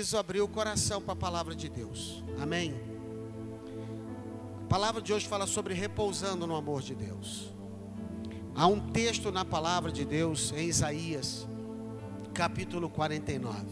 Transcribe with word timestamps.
Preciso 0.00 0.16
abrir 0.16 0.40
o 0.40 0.48
coração 0.48 1.02
para 1.02 1.12
a 1.12 1.16
palavra 1.16 1.54
de 1.54 1.68
Deus. 1.68 2.24
Amém. 2.40 2.74
A 4.64 4.66
palavra 4.66 5.02
de 5.02 5.12
hoje 5.12 5.28
fala 5.28 5.46
sobre 5.46 5.74
repousando 5.74 6.46
no 6.46 6.56
amor 6.56 6.80
de 6.80 6.94
Deus. 6.94 7.52
Há 8.54 8.66
um 8.66 8.80
texto 8.80 9.30
na 9.30 9.44
palavra 9.44 9.92
de 9.92 10.06
Deus 10.06 10.54
em 10.56 10.66
Isaías, 10.66 11.46
capítulo 12.32 12.88
49, 12.88 13.62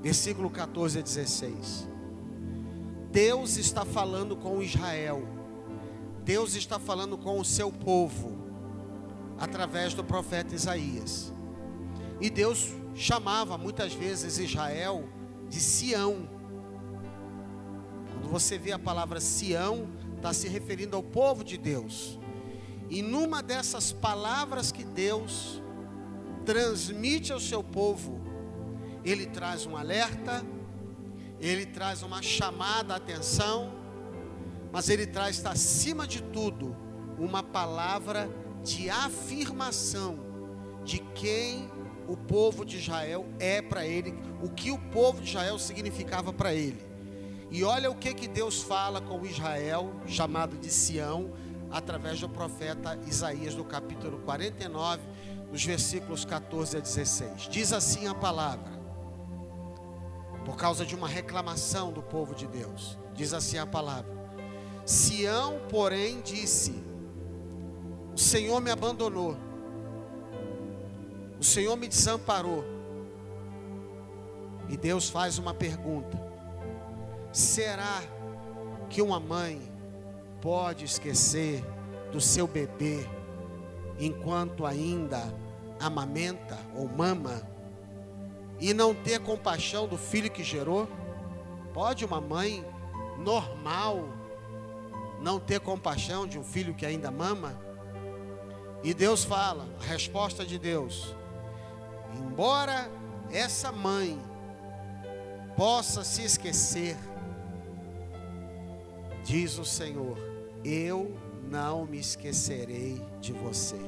versículo 0.00 0.48
14 0.48 1.00
a 1.00 1.02
16. 1.02 1.88
Deus 3.10 3.56
está 3.56 3.84
falando 3.84 4.36
com 4.36 4.62
Israel. 4.62 5.26
Deus 6.24 6.54
está 6.54 6.78
falando 6.78 7.18
com 7.18 7.40
o 7.40 7.44
seu 7.44 7.72
povo 7.72 8.38
através 9.36 9.94
do 9.94 10.04
profeta 10.04 10.54
Isaías. 10.54 11.32
E 12.20 12.30
Deus 12.30 12.72
chamava 12.94 13.58
muitas 13.58 13.92
vezes 13.92 14.38
Israel 14.38 15.08
de 15.48 15.60
Sião. 15.60 16.28
Quando 18.12 18.28
você 18.28 18.58
vê 18.58 18.72
a 18.72 18.78
palavra 18.78 19.20
Sião, 19.20 19.88
está 20.16 20.32
se 20.32 20.48
referindo 20.48 20.96
ao 20.96 21.02
povo 21.02 21.44
de 21.44 21.58
Deus. 21.58 22.18
E 22.88 23.02
numa 23.02 23.42
dessas 23.42 23.92
palavras 23.92 24.70
que 24.70 24.84
Deus 24.84 25.62
transmite 26.44 27.32
ao 27.32 27.40
seu 27.40 27.62
povo, 27.62 28.20
ele 29.04 29.26
traz 29.26 29.66
um 29.66 29.76
alerta, 29.76 30.44
ele 31.40 31.66
traz 31.66 32.02
uma 32.02 32.22
chamada 32.22 32.94
à 32.94 32.96
atenção, 32.96 33.72
mas 34.72 34.88
ele 34.88 35.06
traz 35.06 35.44
acima 35.44 36.06
de 36.06 36.22
tudo 36.22 36.76
uma 37.18 37.42
palavra 37.42 38.28
de 38.62 38.88
afirmação 38.88 40.18
de 40.84 40.98
quem 41.14 41.70
o 42.08 42.16
povo 42.16 42.64
de 42.64 42.78
Israel 42.78 43.26
é 43.38 43.62
para 43.62 43.86
ele, 43.86 44.14
o 44.42 44.48
que 44.48 44.70
o 44.70 44.78
povo 44.78 45.20
de 45.20 45.28
Israel 45.28 45.58
significava 45.58 46.32
para 46.32 46.54
ele. 46.54 46.84
E 47.50 47.62
olha 47.62 47.90
o 47.90 47.94
que, 47.94 48.12
que 48.12 48.26
Deus 48.26 48.62
fala 48.62 49.00
com 49.00 49.24
Israel, 49.24 49.92
chamado 50.06 50.56
de 50.56 50.70
Sião, 50.70 51.32
através 51.70 52.20
do 52.20 52.28
profeta 52.28 52.98
Isaías, 53.06 53.54
no 53.54 53.64
capítulo 53.64 54.18
49, 54.18 55.02
nos 55.50 55.64
versículos 55.64 56.24
14 56.24 56.76
a 56.76 56.80
16. 56.80 57.48
Diz 57.48 57.72
assim 57.72 58.06
a 58.06 58.14
palavra, 58.14 58.72
por 60.44 60.56
causa 60.56 60.84
de 60.84 60.94
uma 60.94 61.08
reclamação 61.08 61.92
do 61.92 62.02
povo 62.02 62.34
de 62.34 62.46
Deus, 62.46 62.98
diz 63.14 63.32
assim 63.32 63.58
a 63.58 63.66
palavra: 63.66 64.12
Sião, 64.84 65.60
porém, 65.68 66.20
disse: 66.20 66.74
O 68.14 68.18
Senhor 68.18 68.60
me 68.60 68.70
abandonou 68.70 69.36
o 71.44 71.46
Senhor 71.46 71.76
me 71.76 71.86
desamparou. 71.86 72.64
E 74.66 74.78
Deus 74.78 75.10
faz 75.10 75.38
uma 75.38 75.52
pergunta: 75.52 76.18
será 77.30 78.02
que 78.88 79.02
uma 79.02 79.20
mãe 79.20 79.60
pode 80.40 80.86
esquecer 80.86 81.62
do 82.10 82.18
seu 82.18 82.46
bebê 82.46 83.06
enquanto 84.00 84.64
ainda 84.64 85.22
amamenta 85.78 86.58
ou 86.74 86.88
mama 86.88 87.42
e 88.58 88.72
não 88.72 88.94
ter 88.94 89.20
compaixão 89.20 89.86
do 89.86 89.98
filho 89.98 90.30
que 90.30 90.42
gerou? 90.42 90.88
Pode 91.74 92.06
uma 92.06 92.22
mãe 92.22 92.64
normal 93.18 94.08
não 95.20 95.38
ter 95.38 95.60
compaixão 95.60 96.26
de 96.26 96.38
um 96.38 96.44
filho 96.44 96.72
que 96.72 96.86
ainda 96.86 97.10
mama? 97.10 97.54
E 98.82 98.94
Deus 98.94 99.24
fala, 99.24 99.68
a 99.82 99.84
resposta 99.84 100.42
de 100.46 100.58
Deus: 100.58 101.14
Embora 102.14 102.90
essa 103.30 103.72
mãe 103.72 104.18
possa 105.56 106.04
se 106.04 106.22
esquecer, 106.22 106.96
diz 109.24 109.58
o 109.58 109.64
Senhor: 109.64 110.18
Eu 110.64 111.16
não 111.50 111.86
me 111.86 111.98
esquecerei 111.98 113.00
de 113.20 113.32
você. 113.32 113.78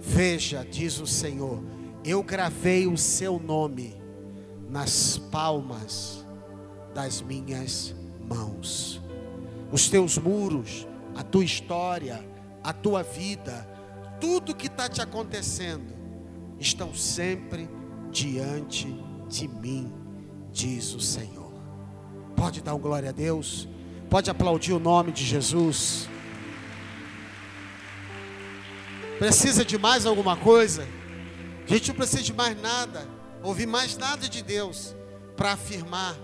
Veja, 0.00 0.64
diz 0.64 0.98
o 0.98 1.06
Senhor, 1.06 1.62
eu 2.04 2.22
gravei 2.22 2.86
o 2.86 2.96
seu 2.96 3.38
nome 3.38 4.00
nas 4.68 5.18
palmas 5.18 6.24
das 6.94 7.20
minhas 7.20 7.94
mãos. 8.26 9.00
Os 9.70 9.88
teus 9.88 10.16
muros, 10.16 10.86
a 11.14 11.22
tua 11.22 11.44
história, 11.44 12.24
a 12.62 12.72
tua 12.72 13.02
vida, 13.02 13.68
tudo 14.20 14.54
que 14.54 14.66
está 14.66 14.88
te 14.88 15.00
acontecendo, 15.02 15.92
estão 16.60 16.94
sempre 16.94 17.68
diante 18.10 18.86
de 19.28 19.48
mim, 19.48 19.92
diz 20.52 20.94
o 20.94 21.00
Senhor. 21.00 21.50
Pode 22.36 22.60
dar 22.60 22.74
um 22.74 22.78
glória 22.78 23.08
a 23.08 23.12
Deus, 23.12 23.66
pode 24.10 24.30
aplaudir 24.30 24.72
o 24.72 24.78
nome 24.78 25.10
de 25.10 25.24
Jesus. 25.24 26.08
Precisa 29.18 29.64
de 29.64 29.78
mais 29.78 30.06
alguma 30.06 30.36
coisa? 30.36 30.86
A 31.66 31.72
gente 31.72 31.88
não 31.88 31.96
precisa 31.96 32.22
de 32.22 32.32
mais 32.32 32.60
nada, 32.60 33.08
ouvir 33.42 33.66
mais 33.66 33.96
nada 33.96 34.28
de 34.28 34.42
Deus 34.42 34.94
para 35.36 35.52
afirmar 35.52 36.16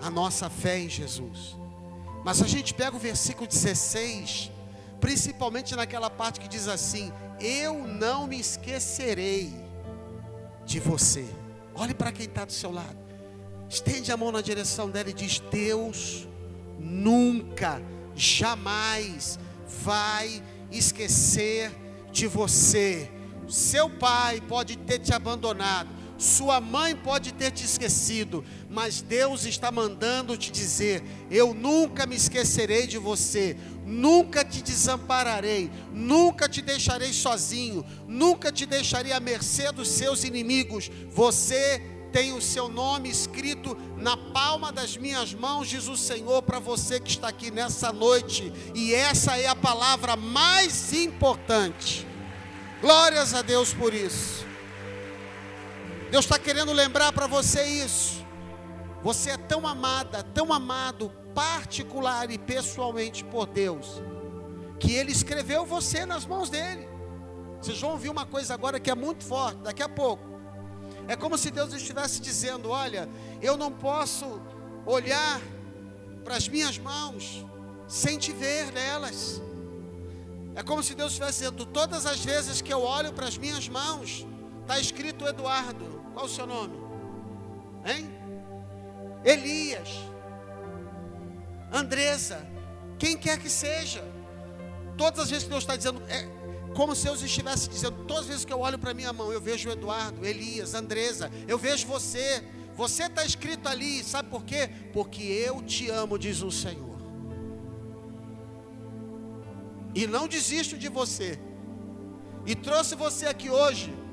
a 0.00 0.10
nossa 0.10 0.50
fé 0.50 0.78
em 0.78 0.88
Jesus. 0.88 1.56
Mas 2.24 2.40
a 2.40 2.46
gente 2.46 2.72
pega 2.72 2.96
o 2.96 2.98
versículo 2.98 3.46
16, 3.46 4.50
principalmente 5.00 5.76
naquela 5.76 6.08
parte 6.08 6.40
que 6.40 6.48
diz 6.48 6.68
assim: 6.68 7.12
eu 7.44 7.86
não 7.86 8.26
me 8.26 8.40
esquecerei 8.40 9.52
de 10.64 10.80
você. 10.80 11.26
Olhe 11.74 11.92
para 11.92 12.10
quem 12.10 12.24
está 12.24 12.44
do 12.44 12.52
seu 12.52 12.72
lado. 12.72 12.96
Estende 13.68 14.10
a 14.10 14.16
mão 14.16 14.32
na 14.32 14.40
direção 14.40 14.88
dela 14.88 15.10
e 15.10 15.12
diz: 15.12 15.40
Deus 15.50 16.26
nunca, 16.78 17.82
jamais 18.14 19.38
vai 19.82 20.42
esquecer 20.70 21.70
de 22.10 22.26
você. 22.26 23.10
Seu 23.48 23.90
pai 23.90 24.40
pode 24.40 24.76
ter 24.78 24.98
te 25.00 25.12
abandonado, 25.12 25.88
sua 26.16 26.60
mãe 26.60 26.94
pode 26.94 27.32
ter 27.32 27.50
te 27.50 27.64
esquecido, 27.64 28.44
mas 28.70 29.02
Deus 29.02 29.44
está 29.44 29.70
mandando 29.70 30.36
te 30.36 30.50
dizer: 30.50 31.02
Eu 31.30 31.52
nunca 31.52 32.06
me 32.06 32.14
esquecerei 32.14 32.86
de 32.86 32.98
você, 32.98 33.56
nunca 33.84 34.44
te 34.44 34.62
desampararei, 34.62 35.70
nunca 35.92 36.48
te 36.48 36.62
deixarei 36.62 37.12
sozinho, 37.12 37.84
nunca 38.06 38.52
te 38.52 38.64
deixarei 38.64 39.12
à 39.12 39.20
mercê 39.20 39.72
dos 39.72 39.88
seus 39.88 40.24
inimigos. 40.24 40.90
Você 41.10 41.82
tem 42.12 42.32
o 42.32 42.40
seu 42.40 42.68
nome 42.68 43.10
escrito 43.10 43.76
na 43.96 44.16
palma 44.16 44.70
das 44.70 44.96
minhas 44.96 45.34
mãos, 45.34 45.68
diz 45.68 45.88
o 45.88 45.96
Senhor 45.96 46.42
para 46.42 46.60
você 46.60 47.00
que 47.00 47.10
está 47.10 47.26
aqui 47.26 47.50
nessa 47.50 47.92
noite, 47.92 48.52
e 48.72 48.94
essa 48.94 49.36
é 49.36 49.48
a 49.48 49.56
palavra 49.56 50.14
mais 50.14 50.92
importante. 50.92 52.06
Glórias 52.80 53.34
a 53.34 53.42
Deus 53.42 53.74
por 53.74 53.92
isso. 53.92 54.53
Deus 56.14 56.26
está 56.26 56.38
querendo 56.38 56.72
lembrar 56.72 57.12
para 57.12 57.26
você 57.26 57.64
isso. 57.64 58.24
Você 59.02 59.30
é 59.30 59.36
tão 59.36 59.66
amada, 59.66 60.22
tão 60.22 60.52
amado, 60.52 61.10
particular 61.34 62.30
e 62.30 62.38
pessoalmente 62.38 63.24
por 63.24 63.46
Deus, 63.46 64.00
que 64.78 64.92
Ele 64.92 65.10
escreveu 65.10 65.66
você 65.66 66.06
nas 66.06 66.24
mãos 66.24 66.48
dele. 66.48 66.88
Vocês 67.60 67.80
vão 67.80 67.90
ouvir 67.90 68.10
uma 68.10 68.24
coisa 68.24 68.54
agora 68.54 68.78
que 68.78 68.92
é 68.92 68.94
muito 68.94 69.24
forte, 69.24 69.56
daqui 69.62 69.82
a 69.82 69.88
pouco. 69.88 70.22
É 71.08 71.16
como 71.16 71.36
se 71.36 71.50
Deus 71.50 71.74
estivesse 71.74 72.20
dizendo: 72.20 72.70
Olha, 72.70 73.08
eu 73.42 73.56
não 73.56 73.72
posso 73.72 74.40
olhar 74.86 75.40
para 76.22 76.36
as 76.36 76.46
minhas 76.46 76.78
mãos 76.78 77.44
sem 77.88 78.18
te 78.18 78.30
ver 78.30 78.70
nelas. 78.70 79.42
É 80.54 80.62
como 80.62 80.80
se 80.80 80.94
Deus 80.94 81.10
estivesse 81.10 81.40
dizendo: 81.40 81.66
Todas 81.66 82.06
as 82.06 82.24
vezes 82.24 82.60
que 82.60 82.72
eu 82.72 82.82
olho 82.82 83.12
para 83.12 83.26
as 83.26 83.36
minhas 83.36 83.68
mãos, 83.68 84.24
está 84.64 84.80
escrito 84.80 85.26
Eduardo. 85.26 86.02
Qual 86.14 86.26
o 86.26 86.28
seu 86.28 86.46
nome? 86.46 86.76
Hein? 87.84 88.10
Elias. 89.24 89.90
Andresa. 91.72 92.46
Quem 92.98 93.16
quer 93.16 93.38
que 93.38 93.50
seja. 93.50 94.02
Todas 94.96 95.20
as 95.20 95.30
vezes 95.30 95.44
que 95.44 95.50
Deus 95.50 95.62
está 95.62 95.76
dizendo, 95.76 96.02
é 96.08 96.26
como 96.74 96.94
se 96.94 97.04
Deus 97.04 97.22
estivesse 97.22 97.68
dizendo, 97.68 98.04
todas 98.04 98.22
as 98.22 98.28
vezes 98.28 98.44
que 98.44 98.52
eu 98.52 98.60
olho 98.60 98.78
para 98.78 98.94
minha 98.94 99.12
mão, 99.12 99.32
eu 99.32 99.40
vejo 99.40 99.68
Eduardo, 99.70 100.24
Elias, 100.24 100.74
Andresa, 100.74 101.30
eu 101.46 101.58
vejo 101.58 101.86
você. 101.86 102.42
Você 102.76 103.04
está 103.04 103.24
escrito 103.24 103.68
ali, 103.68 104.02
sabe 104.02 104.28
por 104.28 104.44
quê? 104.44 104.68
Porque 104.92 105.22
eu 105.22 105.62
te 105.62 105.88
amo, 105.90 106.18
diz 106.18 106.42
o 106.42 106.50
Senhor. 106.50 106.98
E 109.94 110.06
não 110.06 110.26
desisto 110.26 110.76
de 110.76 110.88
você. 110.88 111.38
E 112.46 112.54
trouxe 112.54 112.94
você 112.96 113.26
aqui 113.26 113.48
hoje 113.48 114.03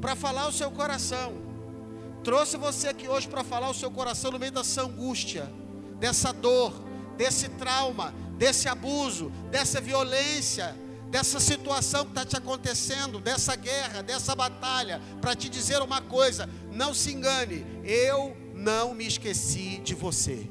para 0.00 0.14
falar 0.16 0.48
o 0.48 0.52
seu 0.52 0.70
coração. 0.70 1.32
Trouxe 2.22 2.56
você 2.56 2.88
aqui 2.88 3.08
hoje 3.08 3.28
para 3.28 3.44
falar 3.44 3.70
o 3.70 3.74
seu 3.74 3.90
coração 3.90 4.30
no 4.30 4.38
meio 4.38 4.52
dessa 4.52 4.82
angústia, 4.82 5.50
dessa 5.98 6.32
dor, 6.32 6.72
desse 7.16 7.48
trauma, 7.50 8.14
desse 8.36 8.68
abuso, 8.68 9.30
dessa 9.50 9.80
violência, 9.80 10.76
dessa 11.10 11.40
situação 11.40 12.04
que 12.04 12.10
está 12.10 12.24
te 12.24 12.36
acontecendo, 12.36 13.18
dessa 13.18 13.56
guerra, 13.56 14.02
dessa 14.02 14.34
batalha, 14.34 15.00
para 15.20 15.34
te 15.34 15.48
dizer 15.48 15.80
uma 15.80 16.00
coisa: 16.00 16.48
não 16.72 16.92
se 16.92 17.12
engane, 17.12 17.64
eu 17.84 18.36
não 18.54 18.94
me 18.94 19.06
esqueci 19.06 19.78
de 19.78 19.94
você. 19.94 20.48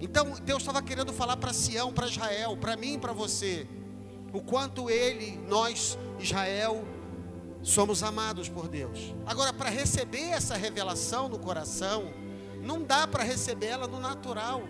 Então 0.00 0.34
Deus 0.44 0.62
estava 0.62 0.82
querendo 0.82 1.12
falar 1.12 1.36
para 1.36 1.52
Sião, 1.52 1.92
para 1.92 2.06
Israel, 2.06 2.56
para 2.56 2.76
mim 2.76 2.98
para 2.98 3.12
você, 3.12 3.66
o 4.36 4.42
quanto 4.42 4.90
ele, 4.90 5.40
nós, 5.48 5.98
Israel, 6.18 6.84
somos 7.62 8.02
amados 8.02 8.50
por 8.50 8.68
Deus. 8.68 9.14
Agora, 9.24 9.50
para 9.50 9.70
receber 9.70 10.28
essa 10.28 10.54
revelação 10.58 11.26
no 11.26 11.38
coração, 11.38 12.12
não 12.62 12.82
dá 12.82 13.06
para 13.06 13.24
receber 13.24 13.68
ela 13.68 13.88
no 13.88 13.98
natural. 13.98 14.62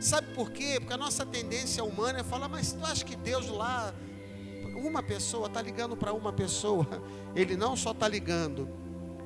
Sabe 0.00 0.34
por 0.34 0.50
quê? 0.50 0.76
Porque 0.80 0.94
a 0.94 0.96
nossa 0.96 1.26
tendência 1.26 1.84
humana 1.84 2.20
é 2.20 2.22
falar, 2.22 2.48
mas 2.48 2.72
tu 2.72 2.82
acha 2.82 3.04
que 3.04 3.14
Deus 3.14 3.46
lá, 3.48 3.92
uma 4.74 5.02
pessoa 5.02 5.48
está 5.48 5.60
ligando 5.60 5.98
para 5.98 6.14
uma 6.14 6.32
pessoa? 6.32 6.86
Ele 7.36 7.58
não 7.58 7.76
só 7.76 7.90
está 7.90 8.08
ligando, 8.08 8.66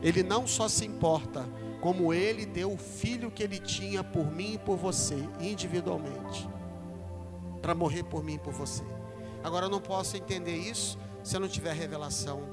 ele 0.03 0.25
não 0.25 0.45
só 0.47 0.69
se 0.69 0.85
importa, 0.85 1.49
como 1.81 2.15
ele 2.15 2.47
deu 2.47 2.73
o 2.73 2.79
filho 2.79 3.31
que 3.31 3.43
ele 3.43 3.59
tinha 3.59 4.03
por 4.03 4.25
mim 4.31 4.55
e 4.55 4.59
por 4.59 4.77
você, 4.77 5.17
individualmente, 5.41 6.49
para 7.61 7.75
morrer 7.75 8.05
por 8.05 8.25
mim 8.25 8.35
e 8.35 8.39
por 8.39 8.53
você. 8.53 8.85
Agora 9.43 9.67
eu 9.67 9.71
não 9.71 9.81
posso 9.81 10.17
entender 10.17 10.57
isso 10.57 10.99
se 11.23 11.37
eu 11.37 11.41
não 11.41 11.49
tiver 11.49 11.73
revelação 11.73 12.49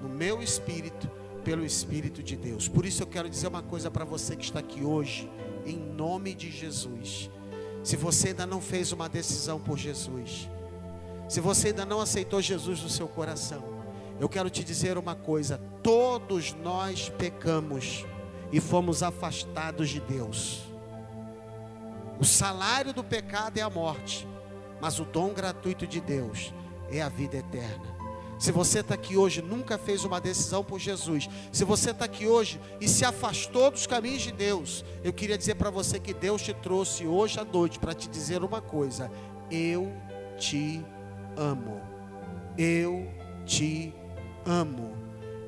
no 0.00 0.08
meu 0.08 0.42
espírito, 0.42 1.10
pelo 1.44 1.64
Espírito 1.64 2.22
de 2.22 2.36
Deus. 2.36 2.68
Por 2.68 2.84
isso 2.84 3.02
eu 3.02 3.06
quero 3.06 3.28
dizer 3.28 3.48
uma 3.48 3.62
coisa 3.62 3.90
para 3.90 4.04
você 4.04 4.36
que 4.36 4.44
está 4.44 4.60
aqui 4.60 4.84
hoje, 4.84 5.30
em 5.64 5.78
nome 5.78 6.34
de 6.34 6.50
Jesus. 6.50 7.30
Se 7.82 7.96
você 7.96 8.28
ainda 8.28 8.46
não 8.46 8.60
fez 8.60 8.92
uma 8.92 9.08
decisão 9.08 9.58
por 9.58 9.78
Jesus, 9.78 10.48
se 11.28 11.40
você 11.40 11.68
ainda 11.68 11.86
não 11.86 12.00
aceitou 12.00 12.42
Jesus 12.42 12.82
no 12.82 12.88
seu 12.88 13.08
coração, 13.08 13.64
eu 14.18 14.28
quero 14.28 14.50
te 14.50 14.62
dizer 14.62 14.98
uma 14.98 15.14
coisa: 15.14 15.58
todos 15.82 16.52
nós 16.52 17.08
pecamos 17.08 18.04
e 18.52 18.60
fomos 18.60 19.02
afastados 19.02 19.88
de 19.88 20.00
Deus. 20.00 20.62
O 22.18 22.24
salário 22.24 22.92
do 22.92 23.02
pecado 23.02 23.56
é 23.56 23.62
a 23.62 23.70
morte, 23.70 24.28
mas 24.80 24.98
o 24.98 25.04
dom 25.04 25.32
gratuito 25.32 25.86
de 25.86 26.00
Deus 26.00 26.52
é 26.90 27.00
a 27.00 27.08
vida 27.08 27.36
eterna. 27.36 28.00
Se 28.40 28.50
você 28.50 28.80
está 28.80 28.94
aqui 28.94 29.18
hoje, 29.18 29.42
nunca 29.42 29.76
fez 29.76 30.02
uma 30.02 30.18
decisão 30.18 30.64
por 30.64 30.78
Jesus. 30.78 31.28
Se 31.52 31.62
você 31.62 31.90
está 31.90 32.06
aqui 32.06 32.26
hoje 32.26 32.58
e 32.80 32.88
se 32.88 33.04
afastou 33.04 33.70
dos 33.70 33.86
caminhos 33.86 34.22
de 34.22 34.32
Deus, 34.32 34.82
eu 35.04 35.12
queria 35.12 35.36
dizer 35.36 35.56
para 35.56 35.68
você 35.68 36.00
que 36.00 36.14
Deus 36.14 36.40
te 36.40 36.54
trouxe 36.54 37.06
hoje 37.06 37.38
à 37.38 37.44
noite 37.44 37.78
para 37.78 37.92
te 37.92 38.08
dizer 38.08 38.42
uma 38.42 38.62
coisa: 38.62 39.10
eu 39.50 39.92
te 40.38 40.82
amo. 41.36 41.82
Eu 42.56 43.06
te 43.44 43.92
amo. 44.46 44.94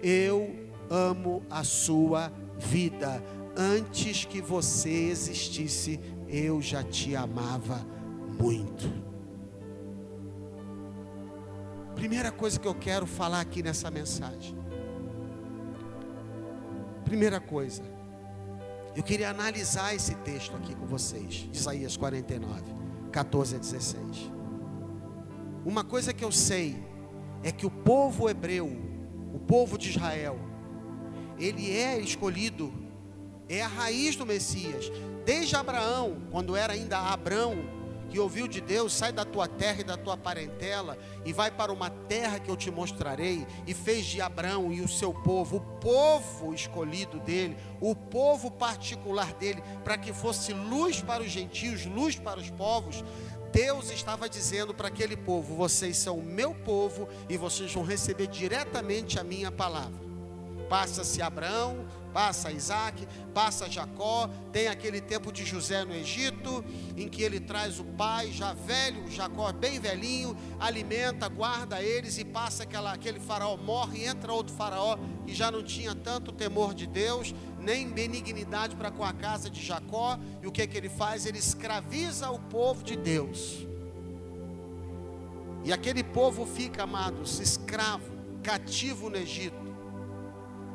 Eu 0.02 0.54
amo 0.90 1.42
a 1.48 1.64
sua 1.64 2.30
vida. 2.58 3.24
Antes 3.56 4.26
que 4.26 4.42
você 4.42 4.90
existisse, 4.90 5.98
eu 6.28 6.60
já 6.60 6.82
te 6.82 7.16
amava 7.16 7.86
muito. 8.38 9.11
Primeira 11.94 12.32
coisa 12.32 12.58
que 12.58 12.66
eu 12.66 12.74
quero 12.74 13.06
falar 13.06 13.40
aqui 13.40 13.62
nessa 13.62 13.90
mensagem. 13.90 14.56
Primeira 17.04 17.40
coisa, 17.40 17.82
eu 18.96 19.02
queria 19.02 19.30
analisar 19.30 19.94
esse 19.94 20.14
texto 20.16 20.56
aqui 20.56 20.74
com 20.74 20.86
vocês, 20.86 21.48
Isaías 21.52 21.96
49, 21.96 22.62
14 23.10 23.56
a 23.56 23.58
16. 23.58 24.32
Uma 25.64 25.84
coisa 25.84 26.12
que 26.12 26.24
eu 26.24 26.32
sei 26.32 26.82
é 27.42 27.52
que 27.52 27.66
o 27.66 27.70
povo 27.70 28.28
hebreu, 28.28 28.66
o 29.32 29.38
povo 29.38 29.76
de 29.78 29.90
Israel, 29.90 30.38
ele 31.38 31.70
é 31.70 31.98
escolhido, 31.98 32.72
é 33.48 33.62
a 33.62 33.68
raiz 33.68 34.16
do 34.16 34.24
Messias. 34.24 34.90
Desde 35.24 35.54
Abraão, 35.54 36.22
quando 36.30 36.56
era 36.56 36.72
ainda 36.72 36.98
Abrão, 36.98 37.81
que 38.12 38.20
ouviu 38.20 38.46
de 38.46 38.60
Deus, 38.60 38.92
sai 38.92 39.10
da 39.10 39.24
tua 39.24 39.48
terra 39.48 39.80
e 39.80 39.84
da 39.84 39.96
tua 39.96 40.18
parentela 40.18 40.98
e 41.24 41.32
vai 41.32 41.50
para 41.50 41.72
uma 41.72 41.88
terra 41.88 42.38
que 42.38 42.50
eu 42.50 42.56
te 42.56 42.70
mostrarei, 42.70 43.46
e 43.66 43.72
fez 43.72 44.04
de 44.04 44.20
Abraão 44.20 44.70
e 44.70 44.82
o 44.82 44.88
seu 44.88 45.14
povo, 45.14 45.56
o 45.56 45.60
povo 45.80 46.52
escolhido 46.52 47.18
dele, 47.20 47.56
o 47.80 47.96
povo 47.96 48.50
particular 48.50 49.32
dele, 49.32 49.62
para 49.82 49.96
que 49.96 50.12
fosse 50.12 50.52
luz 50.52 51.00
para 51.00 51.22
os 51.22 51.30
gentios, 51.30 51.86
luz 51.86 52.16
para 52.16 52.38
os 52.38 52.50
povos. 52.50 53.02
Deus 53.50 53.90
estava 53.90 54.28
dizendo 54.28 54.74
para 54.74 54.88
aquele 54.88 55.16
povo: 55.16 55.56
vocês 55.56 55.96
são 55.96 56.18
o 56.18 56.22
meu 56.22 56.54
povo 56.54 57.08
e 57.30 57.38
vocês 57.38 57.72
vão 57.72 57.82
receber 57.82 58.26
diretamente 58.26 59.18
a 59.18 59.24
minha 59.24 59.50
palavra. 59.50 59.98
Passa-se 60.68 61.22
Abraão, 61.22 61.86
passa 62.12 62.52
Isaac, 62.52 63.06
passa 63.32 63.70
Jacó, 63.70 64.28
tem 64.52 64.68
aquele 64.68 65.00
tempo 65.00 65.32
de 65.32 65.44
José 65.44 65.84
no 65.84 65.94
Egito, 65.94 66.64
em 66.96 67.08
que 67.08 67.22
ele 67.22 67.40
traz 67.40 67.80
o 67.80 67.84
pai, 67.84 68.30
já 68.30 68.52
velho, 68.52 69.10
Jacó 69.10 69.50
bem 69.52 69.80
velhinho, 69.80 70.36
alimenta, 70.60 71.28
guarda 71.28 71.82
eles 71.82 72.18
e 72.18 72.24
passa 72.24 72.62
aquela, 72.64 72.92
aquele 72.92 73.18
faraó, 73.18 73.56
morre, 73.56 74.04
entra 74.04 74.32
outro 74.32 74.54
faraó 74.54 74.98
que 75.26 75.34
já 75.34 75.50
não 75.50 75.62
tinha 75.62 75.94
tanto 75.94 76.32
temor 76.32 76.74
de 76.74 76.86
Deus, 76.86 77.34
nem 77.58 77.88
benignidade 77.88 78.76
para 78.76 78.90
com 78.90 79.04
a 79.04 79.12
casa 79.12 79.48
de 79.48 79.64
Jacó, 79.64 80.18
e 80.42 80.46
o 80.46 80.52
que, 80.52 80.66
que 80.66 80.76
ele 80.76 80.88
faz? 80.88 81.26
Ele 81.26 81.38
escraviza 81.38 82.30
o 82.30 82.38
povo 82.38 82.82
de 82.82 82.96
Deus. 82.96 83.66
E 85.64 85.72
aquele 85.72 86.02
povo 86.02 86.44
fica, 86.44 86.82
amados, 86.82 87.38
escravo, 87.38 88.12
cativo 88.42 89.08
no 89.08 89.16
Egito 89.16 89.61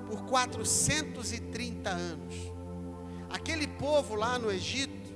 por 0.07 0.23
430 0.23 1.89
anos. 1.89 2.35
Aquele 3.29 3.67
povo 3.67 4.15
lá 4.15 4.39
no 4.39 4.49
Egito 4.51 5.15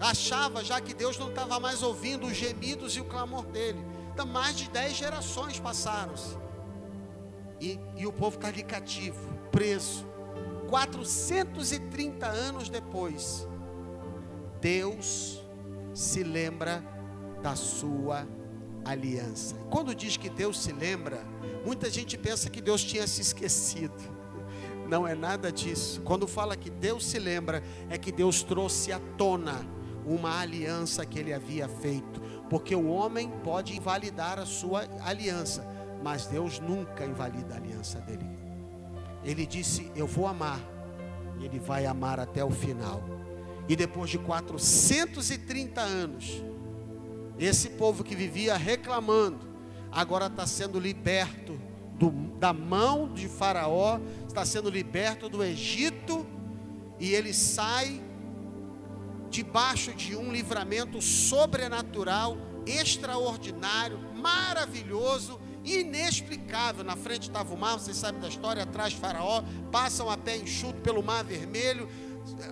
achava 0.00 0.64
já 0.64 0.80
que 0.80 0.94
Deus 0.94 1.18
não 1.18 1.28
estava 1.28 1.58
mais 1.58 1.82
ouvindo 1.82 2.26
os 2.26 2.36
gemidos 2.36 2.96
e 2.96 3.00
o 3.00 3.04
clamor 3.04 3.46
dele. 3.46 3.84
Então, 4.12 4.26
mais 4.26 4.56
de 4.56 4.70
10 4.70 4.94
gerações 4.94 5.58
passaram-se. 5.58 6.36
E, 7.60 7.78
e 7.96 8.06
o 8.06 8.12
povo 8.12 8.36
está 8.36 8.48
ali 8.48 8.62
cativo, 8.62 9.18
preso. 9.50 10.06
430 10.68 12.26
anos 12.26 12.68
depois, 12.68 13.46
Deus 14.60 15.42
se 15.92 16.22
lembra 16.22 16.82
da 17.42 17.54
sua 17.54 18.26
aliança. 18.84 19.54
Quando 19.70 19.94
diz 19.94 20.16
que 20.16 20.28
Deus 20.28 20.60
se 20.62 20.72
lembra, 20.72 21.24
muita 21.64 21.90
gente 21.90 22.16
pensa 22.18 22.50
que 22.50 22.60
Deus 22.60 22.82
tinha 22.84 23.06
se 23.06 23.20
esquecido. 23.20 24.14
Não 24.88 25.06
é 25.06 25.14
nada 25.14 25.50
disso. 25.50 26.02
Quando 26.02 26.26
fala 26.26 26.56
que 26.56 26.70
Deus 26.70 27.06
se 27.06 27.18
lembra, 27.18 27.62
é 27.88 27.96
que 27.96 28.12
Deus 28.12 28.42
trouxe 28.42 28.92
à 28.92 29.00
tona 29.16 29.66
uma 30.06 30.40
aliança 30.40 31.06
que 31.06 31.18
ele 31.18 31.32
havia 31.32 31.68
feito. 31.68 32.20
Porque 32.50 32.74
o 32.74 32.88
homem 32.88 33.30
pode 33.42 33.76
invalidar 33.76 34.38
a 34.38 34.46
sua 34.46 34.86
aliança, 35.02 35.66
mas 36.02 36.26
Deus 36.26 36.60
nunca 36.60 37.04
invalida 37.04 37.54
a 37.54 37.56
aliança 37.56 38.00
dele. 38.00 38.28
Ele 39.24 39.46
disse: 39.46 39.90
Eu 39.96 40.06
vou 40.06 40.26
amar, 40.26 40.60
e 41.40 41.46
ele 41.46 41.58
vai 41.58 41.86
amar 41.86 42.20
até 42.20 42.44
o 42.44 42.50
final. 42.50 43.02
E 43.66 43.74
depois 43.74 44.10
de 44.10 44.18
430 44.18 45.80
anos, 45.80 46.44
esse 47.38 47.70
povo 47.70 48.04
que 48.04 48.14
vivia 48.14 48.56
reclamando, 48.56 49.53
agora 49.94 50.26
está 50.26 50.46
sendo 50.46 50.80
liberto 50.80 51.58
do, 51.98 52.10
da 52.38 52.52
mão 52.52 53.12
de 53.12 53.28
Faraó, 53.28 54.00
está 54.26 54.44
sendo 54.44 54.68
liberto 54.68 55.28
do 55.28 55.42
Egito, 55.42 56.26
e 56.98 57.14
ele 57.14 57.32
sai 57.32 58.02
debaixo 59.30 59.92
de 59.94 60.16
um 60.16 60.32
livramento 60.32 61.00
sobrenatural, 61.00 62.36
extraordinário, 62.66 63.98
maravilhoso, 64.14 65.40
inexplicável. 65.64 66.84
Na 66.84 66.96
frente 66.96 67.28
estava 67.28 67.54
o 67.54 67.56
mar, 67.56 67.78
vocês 67.78 67.96
sabem 67.96 68.20
da 68.20 68.28
história, 68.28 68.62
atrás 68.62 68.92
Faraó, 68.92 69.42
passam 69.70 70.10
a 70.10 70.16
pé 70.16 70.36
enxuto 70.36 70.80
pelo 70.80 71.02
mar 71.02 71.24
vermelho, 71.24 71.88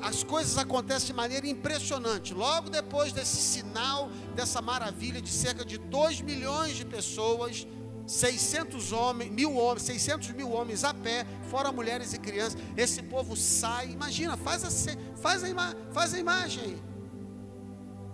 as 0.03 0.23
coisas 0.23 0.59
acontecem 0.59 1.09
de 1.09 1.13
maneira 1.13 1.47
impressionante. 1.47 2.35
Logo 2.35 2.69
depois 2.69 3.13
desse 3.13 3.37
sinal, 3.37 4.11
dessa 4.35 4.61
maravilha 4.61 5.21
de 5.21 5.31
cerca 5.31 5.65
de 5.65 5.79
2 5.79 6.21
milhões 6.21 6.77
de 6.77 6.85
pessoas, 6.85 7.67
600 8.07 8.93
homens, 8.93 9.31
mil 9.31 9.57
homens, 9.57 9.83
600 9.83 10.31
mil 10.31 10.51
homens 10.51 10.85
a 10.85 10.93
pé, 10.93 11.27
fora 11.51 11.73
mulheres 11.73 12.13
e 12.13 12.19
crianças, 12.19 12.61
esse 12.77 13.03
povo 13.03 13.37
sai. 13.37 13.91
Imagina, 13.91 14.37
faz 14.37 14.65
a, 14.65 14.97
faz 15.17 15.45
a, 15.45 15.77
faz 15.93 16.15
a 16.15 16.19
imagem 16.19 16.65
aí. 16.65 16.83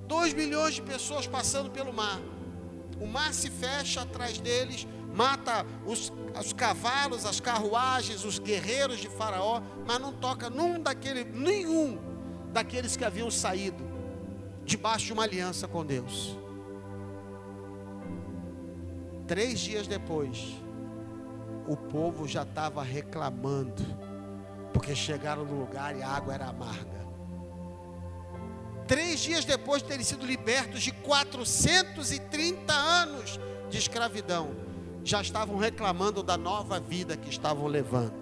2 0.07 0.33
milhões 0.35 0.75
de 0.75 0.83
pessoas 0.83 1.27
passando 1.27 1.71
pelo 1.71 1.93
mar. 1.93 2.21
O 3.00 3.07
mar 3.07 3.33
se 3.33 3.50
fecha 3.50 4.03
atrás 4.03 4.38
deles, 4.38 4.87
mata 5.18 5.66
os, 5.84 6.12
os 6.38 6.52
cavalos, 6.52 7.26
as 7.26 7.40
carruagens, 7.40 8.25
os 8.25 8.38
guerreiros 8.38 9.00
de 9.00 9.08
Faraó, 9.08 9.60
mas 9.84 9.98
não 9.98 10.12
toca 10.12 10.48
num 10.48 10.80
daquele, 10.80 11.25
nenhum 11.25 11.98
daqueles 12.52 12.96
que 12.96 13.04
haviam 13.04 13.28
saído. 13.28 13.84
debaixo 14.64 15.06
de 15.06 15.12
uma 15.14 15.25
aliança 15.25 15.66
com 15.66 15.84
Deus. 15.84 16.38
Três 19.26 19.58
dias 19.58 19.88
depois, 19.88 20.54
o 21.66 21.76
povo 21.76 22.28
já 22.28 22.42
estava 22.42 22.82
reclamando, 22.82 23.82
porque 24.72 24.94
chegaram 24.94 25.44
no 25.44 25.58
lugar 25.58 25.96
e 25.96 26.02
a 26.02 26.08
água 26.08 26.34
era 26.34 26.46
amarga. 26.46 26.98
Três 28.87 29.20
dias 29.20 29.44
depois 29.44 29.82
de 29.82 29.88
terem 29.88 30.04
sido 30.04 30.25
libertos 30.25 30.82
de 30.82 30.92
430 30.92 32.72
anos 32.72 33.40
de 33.68 33.78
escravidão, 33.78 34.67
já 35.09 35.23
estavam 35.23 35.57
reclamando 35.57 36.23
da 36.23 36.37
nova 36.37 36.79
vida 36.79 37.17
que 37.17 37.31
estavam 37.31 37.67
levando. 37.67 38.12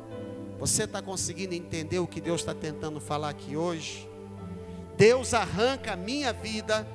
Você 0.56 0.84
está 0.84 1.02
conseguindo 1.02 1.52
entender 1.52 1.98
o 1.98 2.06
que 2.06 2.20
Deus 2.20 2.42
está 2.42 2.54
tentando 2.54 3.00
falar 3.00 3.30
aqui 3.30 3.56
hoje? 3.56 4.08
Deus 4.96 5.34
arranca 5.34 5.94
a 5.94 5.96
minha 5.96 6.32
vida 6.32 6.86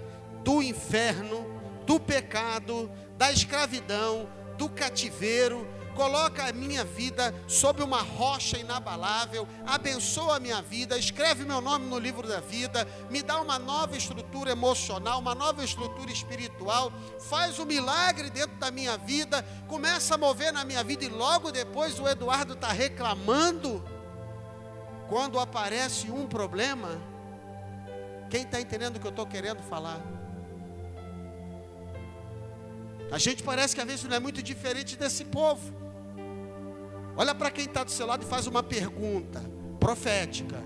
do 0.45 0.63
inferno, 0.63 1.45
do 1.85 1.99
pecado, 1.99 2.89
da 3.17 3.33
escravidão, 3.33 4.29
do 4.57 4.69
cativeiro, 4.69 5.67
coloca 5.91 6.45
a 6.45 6.53
minha 6.53 6.83
vida 6.83 7.33
sob 7.47 7.83
uma 7.83 8.01
rocha 8.01 8.57
inabalável, 8.57 9.47
abençoa 9.65 10.37
a 10.37 10.39
minha 10.39 10.61
vida, 10.61 10.97
escreve 10.97 11.45
meu 11.45 11.61
nome 11.61 11.85
no 11.85 11.99
livro 11.99 12.27
da 12.27 12.39
vida, 12.39 12.87
me 13.09 13.21
dá 13.21 13.39
uma 13.41 13.59
nova 13.59 13.95
estrutura 13.95 14.51
emocional, 14.51 15.19
uma 15.19 15.35
nova 15.35 15.63
estrutura 15.63 16.11
espiritual, 16.11 16.91
faz 17.19 17.59
um 17.59 17.65
milagre 17.65 18.29
dentro 18.29 18.57
da 18.57 18.71
minha 18.71 18.97
vida, 18.97 19.45
começa 19.67 20.15
a 20.15 20.17
mover 20.17 20.51
na 20.51 20.65
minha 20.65 20.83
vida 20.83 21.05
e 21.05 21.09
logo 21.09 21.51
depois 21.51 21.99
o 21.99 22.07
Eduardo 22.07 22.53
está 22.53 22.71
reclamando. 22.71 23.83
Quando 25.07 25.39
aparece 25.39 26.09
um 26.09 26.25
problema, 26.25 27.01
quem 28.29 28.43
está 28.43 28.61
entendendo 28.61 28.95
o 28.95 28.99
que 28.99 29.07
eu 29.07 29.11
estou 29.11 29.27
querendo 29.27 29.61
falar? 29.61 29.99
A 33.11 33.17
gente 33.17 33.43
parece 33.43 33.75
que 33.75 33.81
às 33.81 33.87
vezes 33.87 34.05
não 34.05 34.15
é 34.15 34.19
muito 34.21 34.41
diferente 34.41 34.95
desse 34.95 35.25
povo. 35.25 35.80
Olha 37.21 37.35
para 37.35 37.51
quem 37.51 37.65
está 37.65 37.83
do 37.83 37.91
seu 37.91 38.07
lado 38.07 38.23
e 38.23 38.25
faz 38.25 38.47
uma 38.47 38.63
pergunta 38.63 39.43
profética. 39.79 40.57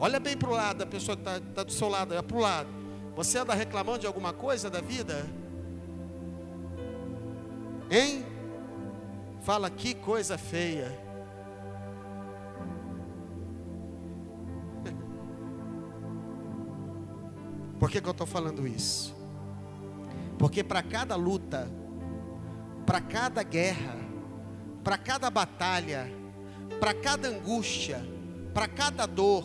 Olha 0.00 0.18
bem 0.18 0.36
para 0.36 0.48
o 0.48 0.52
lado 0.52 0.78
da 0.78 0.86
pessoa 0.86 1.16
que 1.16 1.22
está 1.22 1.38
tá 1.38 1.62
do 1.62 1.70
seu 1.70 1.88
lado, 1.88 2.12
é 2.12 2.20
para 2.20 2.36
o 2.36 2.40
lado. 2.40 2.68
Você 3.14 3.38
anda 3.38 3.54
reclamando 3.54 4.00
de 4.00 4.06
alguma 4.08 4.32
coisa 4.32 4.68
da 4.68 4.80
vida? 4.80 5.24
Hein? 7.88 8.26
Fala 9.42 9.70
que 9.70 9.94
coisa 9.94 10.36
feia. 10.36 10.90
Por 17.78 17.88
que, 17.88 18.00
que 18.00 18.08
eu 18.08 18.10
estou 18.10 18.26
falando 18.26 18.66
isso? 18.66 19.14
Porque 20.36 20.64
para 20.64 20.82
cada 20.82 21.14
luta, 21.14 21.70
para 22.84 23.00
cada 23.00 23.44
guerra, 23.44 24.02
para 24.82 24.98
cada 24.98 25.30
batalha, 25.30 26.10
para 26.80 26.94
cada 26.94 27.28
angústia, 27.28 28.04
para 28.52 28.68
cada 28.68 29.06
dor, 29.06 29.44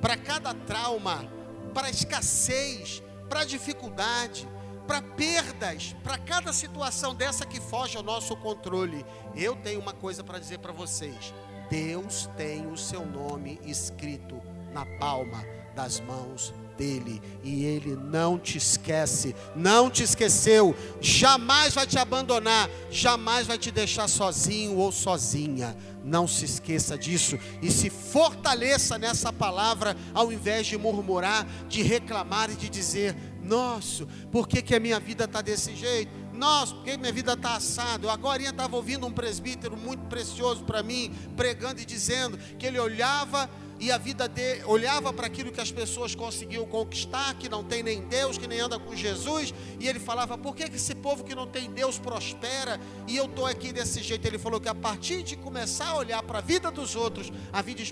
para 0.00 0.16
cada 0.16 0.52
trauma, 0.52 1.24
para 1.72 1.90
escassez, 1.90 3.02
para 3.28 3.44
dificuldade, 3.44 4.48
para 4.86 5.00
perdas, 5.00 5.94
para 6.02 6.18
cada 6.18 6.52
situação 6.52 7.14
dessa 7.14 7.46
que 7.46 7.60
foge 7.60 7.96
ao 7.96 8.02
nosso 8.02 8.36
controle, 8.36 9.06
eu 9.34 9.56
tenho 9.56 9.80
uma 9.80 9.92
coisa 9.92 10.24
para 10.24 10.38
dizer 10.38 10.58
para 10.58 10.72
vocês: 10.72 11.32
Deus 11.70 12.28
tem 12.36 12.66
o 12.66 12.76
seu 12.76 13.06
nome 13.06 13.60
escrito 13.64 14.40
na 14.72 14.84
palma 14.98 15.44
das 15.74 16.00
mãos 16.00 16.52
dele 16.76 17.22
e 17.42 17.64
ele 17.64 17.96
não 17.96 18.38
te 18.38 18.58
esquece, 18.58 19.34
não 19.54 19.90
te 19.90 20.02
esqueceu, 20.02 20.74
jamais 21.00 21.74
vai 21.74 21.86
te 21.86 21.98
abandonar, 21.98 22.68
jamais 22.90 23.46
vai 23.46 23.58
te 23.58 23.70
deixar 23.70 24.08
sozinho 24.08 24.76
ou 24.76 24.90
sozinha. 24.92 25.76
Não 26.04 26.26
se 26.26 26.44
esqueça 26.44 26.98
disso 26.98 27.38
e 27.62 27.70
se 27.70 27.88
fortaleça 27.88 28.98
nessa 28.98 29.32
palavra 29.32 29.96
ao 30.12 30.32
invés 30.32 30.66
de 30.66 30.76
murmurar, 30.76 31.46
de 31.68 31.80
reclamar 31.82 32.50
e 32.50 32.56
de 32.56 32.68
dizer: 32.68 33.14
Nossa, 33.40 34.06
por 34.32 34.48
que, 34.48 34.60
que 34.62 34.74
a 34.74 34.80
minha 34.80 34.98
vida 34.98 35.24
está 35.24 35.40
desse 35.40 35.76
jeito? 35.76 36.10
Nossa, 36.32 36.74
por 36.74 36.84
que 36.84 36.96
minha 36.96 37.12
vida 37.12 37.34
está 37.34 37.54
assada? 37.54 38.06
Eu 38.06 38.10
agora 38.10 38.42
estava 38.42 38.74
ouvindo 38.74 39.06
um 39.06 39.12
presbítero 39.12 39.76
muito 39.76 40.04
precioso 40.06 40.64
para 40.64 40.82
mim, 40.82 41.12
pregando 41.36 41.80
e 41.80 41.84
dizendo 41.84 42.36
que 42.58 42.66
ele 42.66 42.80
olhava 42.80 43.48
e 43.82 43.90
a 43.90 43.98
vida 43.98 44.28
dele 44.28 44.62
olhava 44.64 45.12
para 45.12 45.26
aquilo 45.26 45.50
que 45.50 45.60
as 45.60 45.72
pessoas 45.72 46.14
conseguiam 46.14 46.64
conquistar, 46.64 47.34
que 47.34 47.48
não 47.48 47.64
tem 47.64 47.82
nem 47.82 48.00
Deus, 48.02 48.38
que 48.38 48.46
nem 48.46 48.60
anda 48.60 48.78
com 48.78 48.94
Jesus, 48.94 49.52
e 49.80 49.88
ele 49.88 49.98
falava: 49.98 50.38
por 50.38 50.54
que, 50.54 50.70
que 50.70 50.76
esse 50.76 50.94
povo 50.94 51.24
que 51.24 51.34
não 51.34 51.48
tem 51.48 51.68
Deus 51.68 51.98
prospera 51.98 52.80
e 53.08 53.16
eu 53.16 53.24
estou 53.24 53.44
aqui 53.44 53.72
desse 53.72 54.00
jeito? 54.00 54.24
Ele 54.24 54.38
falou 54.38 54.60
que 54.60 54.68
a 54.68 54.74
partir 54.74 55.24
de 55.24 55.34
começar 55.34 55.88
a 55.88 55.96
olhar 55.96 56.22
para 56.22 56.38
a 56.38 56.40
vida 56.40 56.70
dos 56.70 56.94
outros, 56.94 57.32
a 57.52 57.60
vida 57.60 57.82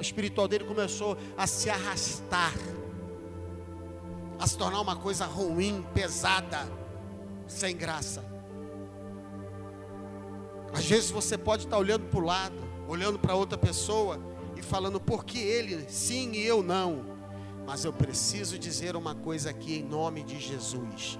espiritual 0.00 0.48
dele 0.48 0.64
começou 0.64 1.14
a 1.36 1.46
se 1.46 1.68
arrastar, 1.68 2.54
a 4.38 4.46
se 4.46 4.56
tornar 4.56 4.80
uma 4.80 4.96
coisa 4.96 5.26
ruim, 5.26 5.84
pesada, 5.92 6.66
sem 7.46 7.76
graça. 7.76 8.24
Às 10.72 10.86
vezes 10.86 11.10
você 11.10 11.36
pode 11.36 11.64
estar 11.64 11.76
olhando 11.76 12.06
para 12.06 12.18
o 12.18 12.24
lado, 12.24 12.56
olhando 12.88 13.18
para 13.18 13.34
outra 13.34 13.58
pessoa 13.58 14.32
falando 14.64 15.00
porque 15.00 15.38
ele 15.38 15.86
sim 15.88 16.32
e 16.32 16.44
eu 16.44 16.62
não. 16.62 17.04
Mas 17.66 17.84
eu 17.84 17.92
preciso 17.92 18.58
dizer 18.58 18.96
uma 18.96 19.14
coisa 19.14 19.50
aqui 19.50 19.78
em 19.78 19.82
nome 19.82 20.22
de 20.22 20.38
Jesus. 20.38 21.18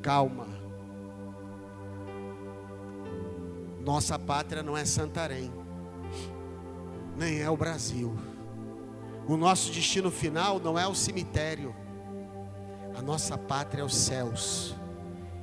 Calma. 0.00 0.46
Nossa 3.80 4.18
pátria 4.18 4.62
não 4.62 4.76
é 4.76 4.84
Santarém, 4.84 5.52
nem 7.16 7.40
é 7.40 7.50
o 7.50 7.56
Brasil. 7.56 8.16
O 9.26 9.36
nosso 9.36 9.72
destino 9.72 10.10
final 10.10 10.60
não 10.60 10.78
é 10.78 10.86
o 10.86 10.94
cemitério. 10.94 11.74
A 12.94 13.02
nossa 13.02 13.36
pátria 13.36 13.82
é 13.82 13.84
os 13.84 13.96
céus. 13.96 14.74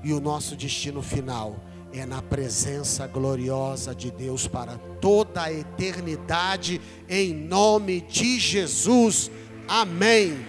E 0.04 0.14
o 0.14 0.22
nosso 0.22 0.56
destino 0.56 1.02
final 1.02 1.58
é 1.92 2.06
na 2.06 2.22
presença 2.22 3.08
gloriosa 3.08 3.96
de 3.96 4.12
Deus 4.12 4.48
para 4.48 4.78
toda 5.02 5.44
a 5.44 5.54
eternidade, 5.54 6.80
em 7.08 7.34
nome 7.34 8.02
de 8.02 8.40
Jesus. 8.40 9.32
Amém. 9.68 10.46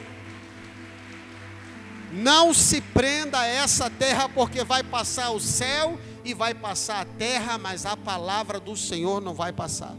Não 2.13 2.53
se 2.53 2.81
prenda 2.81 3.39
a 3.39 3.47
essa 3.47 3.89
terra, 3.89 4.29
porque 4.29 4.65
vai 4.65 4.83
passar 4.83 5.31
o 5.31 5.41
céu 5.41 5.99
e 6.25 6.35
vai 6.35 6.53
passar 6.53 7.01
a 7.01 7.05
terra, 7.05 7.57
mas 7.57 7.87
a 7.87 7.97
palavra 7.97 8.59
do 8.59 8.77
Senhor 8.77 9.21
não 9.21 9.35
vai 9.35 9.53
passar. 9.53 9.95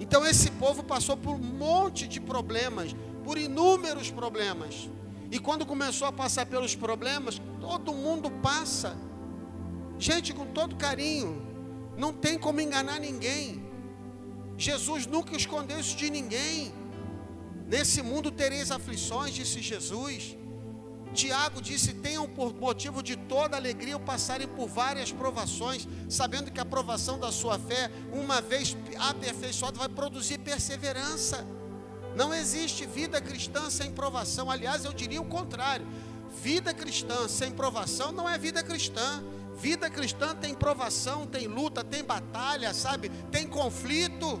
Então 0.00 0.26
esse 0.26 0.50
povo 0.52 0.82
passou 0.82 1.16
por 1.16 1.34
um 1.34 1.38
monte 1.38 2.08
de 2.08 2.20
problemas, 2.20 2.94
por 3.24 3.36
inúmeros 3.36 4.10
problemas. 4.10 4.90
E 5.30 5.38
quando 5.38 5.64
começou 5.66 6.06
a 6.06 6.12
passar 6.12 6.46
pelos 6.46 6.74
problemas, 6.74 7.40
todo 7.60 7.92
mundo 7.92 8.30
passa. 8.30 8.96
Gente, 10.06 10.32
com 10.32 10.46
todo 10.46 10.74
carinho, 10.74 11.40
não 11.96 12.12
tem 12.12 12.36
como 12.36 12.60
enganar 12.60 12.98
ninguém. 12.98 13.64
Jesus 14.58 15.06
nunca 15.06 15.36
escondeu 15.36 15.78
isso 15.78 15.96
de 15.96 16.10
ninguém. 16.10 16.74
Nesse 17.68 18.02
mundo 18.02 18.28
tereis 18.32 18.72
aflições, 18.72 19.32
disse 19.32 19.60
Jesus. 19.60 20.36
Tiago 21.14 21.62
disse: 21.62 21.94
tenham 21.94 22.28
por 22.28 22.52
motivo 22.52 23.00
de 23.00 23.14
toda 23.14 23.56
alegria 23.56 23.96
o 23.96 24.00
passarem 24.00 24.48
por 24.48 24.66
várias 24.66 25.12
provações, 25.12 25.86
sabendo 26.08 26.50
que 26.50 26.58
a 26.58 26.64
provação 26.64 27.16
da 27.16 27.30
sua 27.30 27.56
fé, 27.56 27.88
uma 28.12 28.40
vez 28.40 28.76
aperfeiçoada, 28.98 29.78
vai 29.78 29.88
produzir 29.88 30.38
perseverança. 30.38 31.46
Não 32.16 32.34
existe 32.34 32.86
vida 32.86 33.20
cristã 33.20 33.70
sem 33.70 33.92
provação. 33.92 34.50
Aliás, 34.50 34.84
eu 34.84 34.92
diria 34.92 35.22
o 35.22 35.26
contrário: 35.26 35.86
vida 36.42 36.74
cristã 36.74 37.28
sem 37.28 37.52
provação 37.52 38.10
não 38.10 38.28
é 38.28 38.36
vida 38.36 38.64
cristã. 38.64 39.22
Vida 39.54 39.90
cristã 39.90 40.34
tem 40.34 40.54
provação, 40.54 41.26
tem 41.26 41.46
luta, 41.46 41.84
tem 41.84 42.02
batalha, 42.02 42.72
sabe? 42.72 43.08
Tem 43.30 43.46
conflito. 43.46 44.40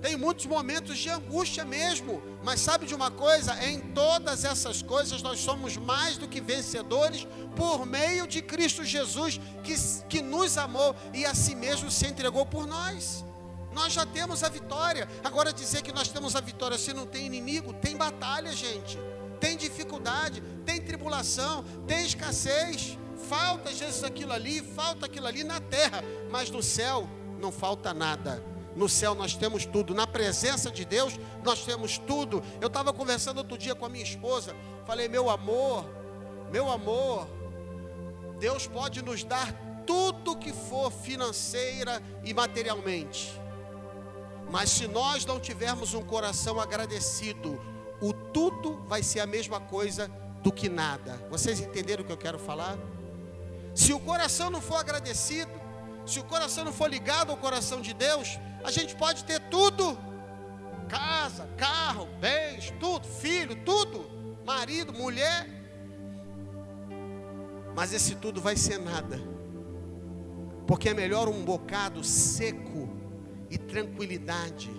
Tem 0.00 0.16
muitos 0.16 0.44
momentos 0.44 0.98
de 0.98 1.08
angústia 1.08 1.64
mesmo. 1.64 2.22
Mas 2.42 2.60
sabe 2.60 2.84
de 2.84 2.94
uma 2.94 3.10
coisa? 3.10 3.54
Em 3.64 3.80
todas 3.80 4.44
essas 4.44 4.82
coisas 4.82 5.22
nós 5.22 5.40
somos 5.40 5.76
mais 5.76 6.18
do 6.18 6.28
que 6.28 6.40
vencedores 6.40 7.26
por 7.56 7.86
meio 7.86 8.26
de 8.26 8.42
Cristo 8.42 8.84
Jesus, 8.84 9.40
que, 9.62 9.74
que 10.08 10.20
nos 10.20 10.58
amou 10.58 10.94
e 11.14 11.24
a 11.24 11.34
si 11.34 11.54
mesmo 11.54 11.90
se 11.90 12.06
entregou 12.06 12.44
por 12.44 12.66
nós. 12.66 13.24
Nós 13.72 13.92
já 13.92 14.04
temos 14.04 14.44
a 14.44 14.48
vitória. 14.48 15.08
Agora 15.22 15.52
dizer 15.52 15.82
que 15.82 15.92
nós 15.92 16.08
temos 16.08 16.36
a 16.36 16.40
vitória 16.40 16.76
se 16.76 16.92
não 16.92 17.06
tem 17.06 17.26
inimigo, 17.26 17.72
tem 17.72 17.96
batalha, 17.96 18.52
gente. 18.52 18.98
Tem 19.40 19.56
dificuldade, 19.56 20.42
tem 20.64 20.80
tribulação, 20.80 21.64
tem 21.86 22.04
escassez. 22.04 22.98
Falta 23.28 23.70
às 23.70 23.78
vezes 23.78 24.04
aquilo 24.04 24.32
ali, 24.32 24.60
falta 24.60 25.06
aquilo 25.06 25.26
ali 25.26 25.44
na 25.44 25.60
terra, 25.60 26.02
mas 26.30 26.50
no 26.50 26.62
céu 26.62 27.08
não 27.38 27.50
falta 27.50 27.94
nada. 27.94 28.42
No 28.76 28.88
céu 28.88 29.14
nós 29.14 29.34
temos 29.34 29.64
tudo, 29.64 29.94
na 29.94 30.06
presença 30.06 30.70
de 30.70 30.84
Deus 30.84 31.18
nós 31.44 31.64
temos 31.64 31.98
tudo. 31.98 32.42
Eu 32.60 32.66
estava 32.66 32.92
conversando 32.92 33.38
outro 33.38 33.56
dia 33.56 33.74
com 33.74 33.86
a 33.86 33.88
minha 33.88 34.04
esposa, 34.04 34.54
falei: 34.84 35.08
meu 35.08 35.30
amor, 35.30 35.84
meu 36.50 36.70
amor, 36.70 37.28
Deus 38.38 38.66
pode 38.66 39.00
nos 39.02 39.22
dar 39.22 39.52
tudo 39.86 40.36
que 40.36 40.52
for 40.52 40.90
financeira 40.90 42.02
e 42.24 42.34
materialmente, 42.34 43.40
mas 44.50 44.70
se 44.70 44.88
nós 44.88 45.24
não 45.24 45.38
tivermos 45.38 45.94
um 45.94 46.02
coração 46.02 46.60
agradecido, 46.60 47.60
o 48.00 48.12
tudo 48.12 48.82
vai 48.86 49.02
ser 49.02 49.20
a 49.20 49.26
mesma 49.26 49.60
coisa 49.60 50.10
do 50.42 50.52
que 50.52 50.68
nada. 50.68 51.26
Vocês 51.30 51.60
entenderam 51.60 52.02
o 52.02 52.06
que 52.06 52.12
eu 52.12 52.18
quero 52.18 52.38
falar? 52.38 52.76
Se 53.74 53.92
o 53.92 53.98
coração 53.98 54.50
não 54.50 54.60
for 54.60 54.76
agradecido, 54.76 55.50
se 56.06 56.20
o 56.20 56.24
coração 56.24 56.64
não 56.64 56.72
for 56.72 56.88
ligado 56.88 57.30
ao 57.30 57.36
coração 57.36 57.80
de 57.80 57.92
Deus, 57.92 58.38
a 58.62 58.70
gente 58.70 58.94
pode 58.94 59.24
ter 59.24 59.40
tudo: 59.50 59.98
casa, 60.88 61.48
carro, 61.56 62.06
bens, 62.20 62.72
tudo, 62.78 63.06
filho, 63.06 63.56
tudo, 63.64 64.38
marido, 64.44 64.92
mulher. 64.92 65.48
Mas 67.74 67.92
esse 67.92 68.14
tudo 68.14 68.40
vai 68.40 68.56
ser 68.56 68.78
nada, 68.78 69.20
porque 70.66 70.90
é 70.90 70.94
melhor 70.94 71.28
um 71.28 71.44
bocado 71.44 72.04
seco 72.04 72.88
e 73.50 73.58
tranquilidade 73.58 74.70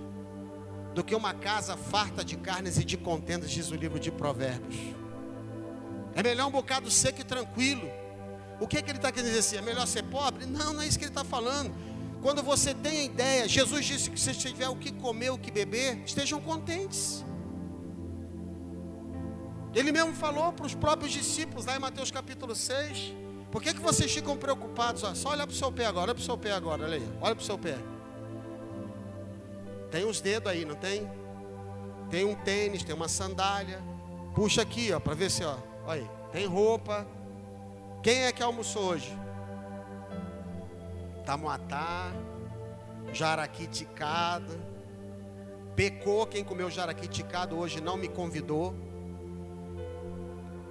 do 0.94 1.04
que 1.04 1.14
uma 1.14 1.34
casa 1.34 1.76
farta 1.76 2.24
de 2.24 2.38
carnes 2.38 2.78
e 2.78 2.86
de 2.86 2.96
contendas, 2.96 3.52
diz 3.52 3.70
o 3.70 3.76
livro 3.76 4.00
de 4.00 4.10
Provérbios. 4.10 4.96
É 6.14 6.24
melhor 6.24 6.48
um 6.48 6.52
bocado 6.52 6.90
seco 6.90 7.20
e 7.20 7.24
tranquilo. 7.26 8.05
O 8.60 8.68
que, 8.68 8.78
é 8.78 8.82
que 8.82 8.90
ele 8.90 8.98
está 8.98 9.12
querendo 9.12 9.28
dizer 9.28 9.40
assim? 9.40 9.58
É 9.58 9.62
melhor 9.62 9.86
ser 9.86 10.04
pobre? 10.04 10.46
Não, 10.46 10.74
não 10.74 10.82
é 10.82 10.88
isso 10.88 10.98
que 10.98 11.06
ele 11.06 11.12
está 11.12 11.24
falando. 11.24 11.74
Quando 12.22 12.42
você 12.42 12.74
tem 12.74 13.00
a 13.00 13.04
ideia, 13.04 13.48
Jesus 13.48 13.86
disse 13.86 14.10
que 14.10 14.20
se 14.20 14.34
tiver 14.34 14.68
o 14.70 14.76
que 14.76 14.92
comer, 14.92 15.30
o 15.30 15.38
que 15.38 15.52
beber, 15.52 16.02
estejam 16.06 16.42
contentes. 16.42 17.24
Ele 19.74 19.92
mesmo 19.92 20.14
falou 20.14 20.54
para 20.54 20.66
os 20.66 20.74
próprios 20.74 21.12
discípulos, 21.12 21.66
lá 21.66 21.76
em 21.76 21.80
Mateus 21.80 22.10
capítulo 22.10 22.56
6. 22.56 23.14
Por 23.52 23.62
que, 23.62 23.74
que 23.74 23.82
vocês 23.82 24.12
ficam 24.12 24.38
preocupados? 24.38 25.04
Ó, 25.04 25.14
só 25.14 25.30
olha 25.30 25.46
para 25.46 25.54
o 25.54 25.56
seu 25.56 25.72
pé 25.72 25.86
agora, 25.86 26.06
olha 26.06 26.16
para 26.16 26.22
o 26.22 26.26
seu 26.26 26.38
pé 26.38 26.52
agora, 26.52 26.84
olha 26.84 26.96
aí, 26.96 27.10
olha 27.22 27.36
para 27.36 27.44
o 27.44 27.46
seu 27.46 27.58
pé. 27.58 27.78
Tem 29.92 30.06
uns 30.06 30.20
dedos 30.22 30.52
aí, 30.52 30.66
não 30.66 30.76
tem? 30.76 31.10
Tem 32.10 32.26
um 32.26 32.36
tênis, 32.36 32.84
tem 32.84 32.96
uma 32.96 33.08
sandália. 33.08 33.84
Puxa 34.34 34.62
aqui, 34.62 34.92
ó, 34.92 35.00
para 35.00 35.14
ver 35.14 35.30
se, 35.30 35.44
ó, 35.44 35.58
olha 35.86 36.02
aí, 36.02 36.10
tem 36.32 36.46
roupa. 36.46 37.06
Quem 38.06 38.26
é 38.26 38.32
que 38.32 38.44
almoçou 38.44 38.84
hoje? 38.84 39.18
Tamuatá, 41.26 42.12
jaraqui 43.12 43.66
ticado. 43.66 44.54
Pecou 45.76 46.28
quem 46.28 46.44
comeu 46.44 46.70
jaraqui 46.70 47.08
ticado 47.08 47.58
hoje 47.58 47.82
não 47.82 47.98
me 47.98 48.08
convidou. 48.08 48.76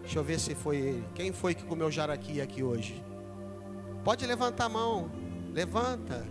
Deixa 0.02 0.20
eu 0.20 0.22
ver 0.22 0.38
se 0.38 0.54
foi 0.54 0.76
ele. 0.76 1.08
Quem 1.12 1.32
foi 1.32 1.56
que 1.56 1.64
comeu 1.64 1.90
jaraqui 1.90 2.40
aqui 2.40 2.62
hoje? 2.62 3.04
Pode 4.04 4.24
levantar 4.24 4.66
a 4.66 4.68
mão. 4.68 5.10
Levanta. 5.52 6.24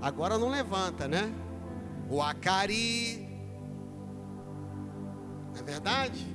Agora 0.00 0.38
não 0.38 0.50
levanta, 0.50 1.08
né? 1.08 1.34
O 2.08 2.22
acari. 2.22 3.26
Não 5.52 5.58
é 5.58 5.62
verdade? 5.64 6.33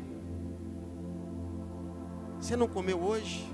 Você 2.39 2.55
não 2.55 2.67
comeu 2.67 3.01
hoje? 3.01 3.45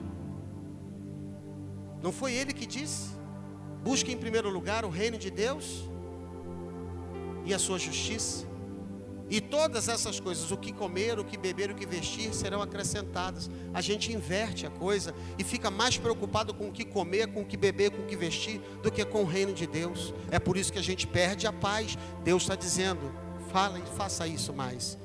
Não 2.01 2.11
foi 2.11 2.33
ele 2.33 2.53
que 2.53 2.65
disse? 2.65 3.09
Busque 3.83 4.11
em 4.11 4.17
primeiro 4.17 4.49
lugar 4.49 4.85
o 4.85 4.89
reino 4.89 5.17
de 5.17 5.29
Deus 5.29 5.89
e 7.45 7.53
a 7.53 7.59
sua 7.59 7.79
justiça. 7.79 8.45
E 9.27 9.41
todas 9.41 9.87
essas 9.89 10.19
coisas, 10.19 10.51
o 10.51 10.57
que 10.57 10.71
comer, 10.71 11.17
o 11.17 11.25
que 11.25 11.35
beber, 11.35 11.71
o 11.71 11.75
que 11.75 11.85
vestir, 11.85 12.31
serão 12.31 12.61
acrescentadas. 12.61 13.49
A 13.73 13.81
gente 13.81 14.13
inverte 14.13 14.67
a 14.67 14.69
coisa 14.69 15.15
e 15.37 15.43
fica 15.43 15.71
mais 15.71 15.97
preocupado 15.97 16.53
com 16.53 16.69
o 16.69 16.71
que 16.71 16.85
comer, 16.85 17.27
com 17.33 17.41
o 17.41 17.45
que 17.45 17.57
beber, 17.57 17.89
com 17.89 18.03
o 18.03 18.05
que 18.05 18.15
vestir, 18.15 18.61
do 18.83 18.91
que 18.91 19.03
com 19.03 19.23
o 19.23 19.25
reino 19.25 19.51
de 19.51 19.65
Deus. 19.65 20.13
É 20.29 20.37
por 20.37 20.57
isso 20.57 20.71
que 20.71 20.77
a 20.77 20.83
gente 20.83 21.07
perde 21.07 21.47
a 21.47 21.53
paz. 21.53 21.97
Deus 22.23 22.43
está 22.43 22.55
dizendo: 22.55 23.11
fala 23.51 23.79
e 23.79 23.97
faça 23.97 24.27
isso 24.27 24.53
mais. 24.53 24.95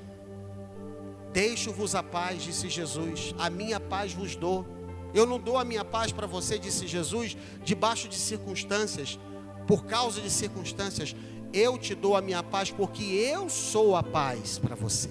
Deixo-vos 1.33 1.95
a 1.95 2.03
paz, 2.03 2.43
disse 2.43 2.69
Jesus, 2.69 3.35
a 3.39 3.49
minha 3.49 3.79
paz 3.79 4.13
vos 4.13 4.35
dou. 4.35 4.67
Eu 5.15 5.27
não 5.27 5.39
dou 5.39 5.59
a 5.59 5.65
minha 5.65 5.85
paz 5.85 6.13
para 6.13 6.27
você, 6.27 6.59
disse 6.59 6.87
Jesus, 6.87 7.37
debaixo 7.65 8.09
de 8.09 8.17
circunstâncias, 8.17 9.19
por 9.67 9.85
causa 9.85 10.21
de 10.21 10.31
circunstâncias. 10.31 11.15
Eu 11.53 11.79
te 11.79 11.95
dou 11.95 12.17
a 12.17 12.21
minha 12.21 12.43
paz 12.43 12.71
porque 12.71 13.03
eu 13.03 13.49
sou 13.49 13.97
a 13.97 14.03
paz 14.03 14.59
para 14.59 14.75
você. 14.75 15.11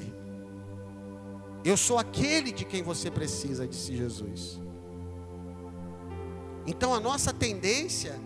Eu 1.63 1.75
sou 1.75 1.97
aquele 1.97 2.51
de 2.51 2.63
quem 2.63 2.81
você 2.81 3.11
precisa, 3.11 3.67
disse 3.67 3.95
Jesus. 3.95 4.59
Então 6.65 6.93
a 6.93 6.99
nossa 6.99 7.33
tendência, 7.33 8.19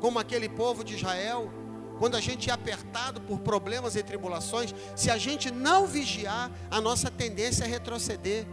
como 0.00 0.18
aquele 0.18 0.48
povo 0.48 0.82
de 0.82 0.94
Israel, 0.94 1.50
quando 2.00 2.14
a 2.14 2.20
gente 2.20 2.48
é 2.48 2.52
apertado 2.54 3.20
por 3.20 3.40
problemas 3.40 3.94
e 3.94 4.02
tribulações, 4.02 4.74
se 4.96 5.10
a 5.10 5.18
gente 5.18 5.50
não 5.50 5.86
vigiar, 5.86 6.50
a 6.70 6.80
nossa 6.80 7.10
tendência 7.10 7.64
é 7.64 7.66
retroceder. 7.66 8.46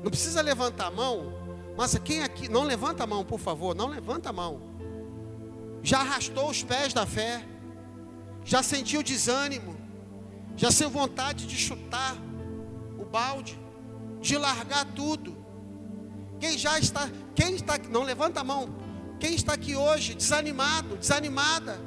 Não 0.00 0.08
precisa 0.08 0.40
levantar 0.40 0.86
a 0.86 0.90
mão, 0.92 1.32
mas 1.76 1.98
quem 1.98 2.22
aqui, 2.22 2.48
não 2.48 2.62
levanta 2.62 3.02
a 3.02 3.06
mão, 3.06 3.24
por 3.24 3.40
favor, 3.40 3.74
não 3.74 3.88
levanta 3.88 4.30
a 4.30 4.32
mão. 4.32 4.60
Já 5.82 6.02
arrastou 6.02 6.48
os 6.48 6.62
pés 6.62 6.94
da 6.94 7.04
fé, 7.04 7.44
já 8.44 8.62
sentiu 8.62 9.02
desânimo, 9.02 9.76
já 10.56 10.70
sentiu 10.70 10.90
vontade 10.90 11.48
de 11.48 11.56
chutar 11.56 12.16
o 12.96 13.04
balde, 13.04 13.58
de 14.20 14.38
largar 14.38 14.84
tudo. 14.94 15.36
Quem 16.38 16.56
já 16.56 16.78
está, 16.78 17.10
quem 17.34 17.56
está, 17.56 17.76
não 17.90 18.04
levanta 18.04 18.42
a 18.42 18.44
mão, 18.44 18.72
quem 19.18 19.34
está 19.34 19.54
aqui 19.54 19.74
hoje 19.74 20.14
desanimado, 20.14 20.96
desanimada, 20.96 21.80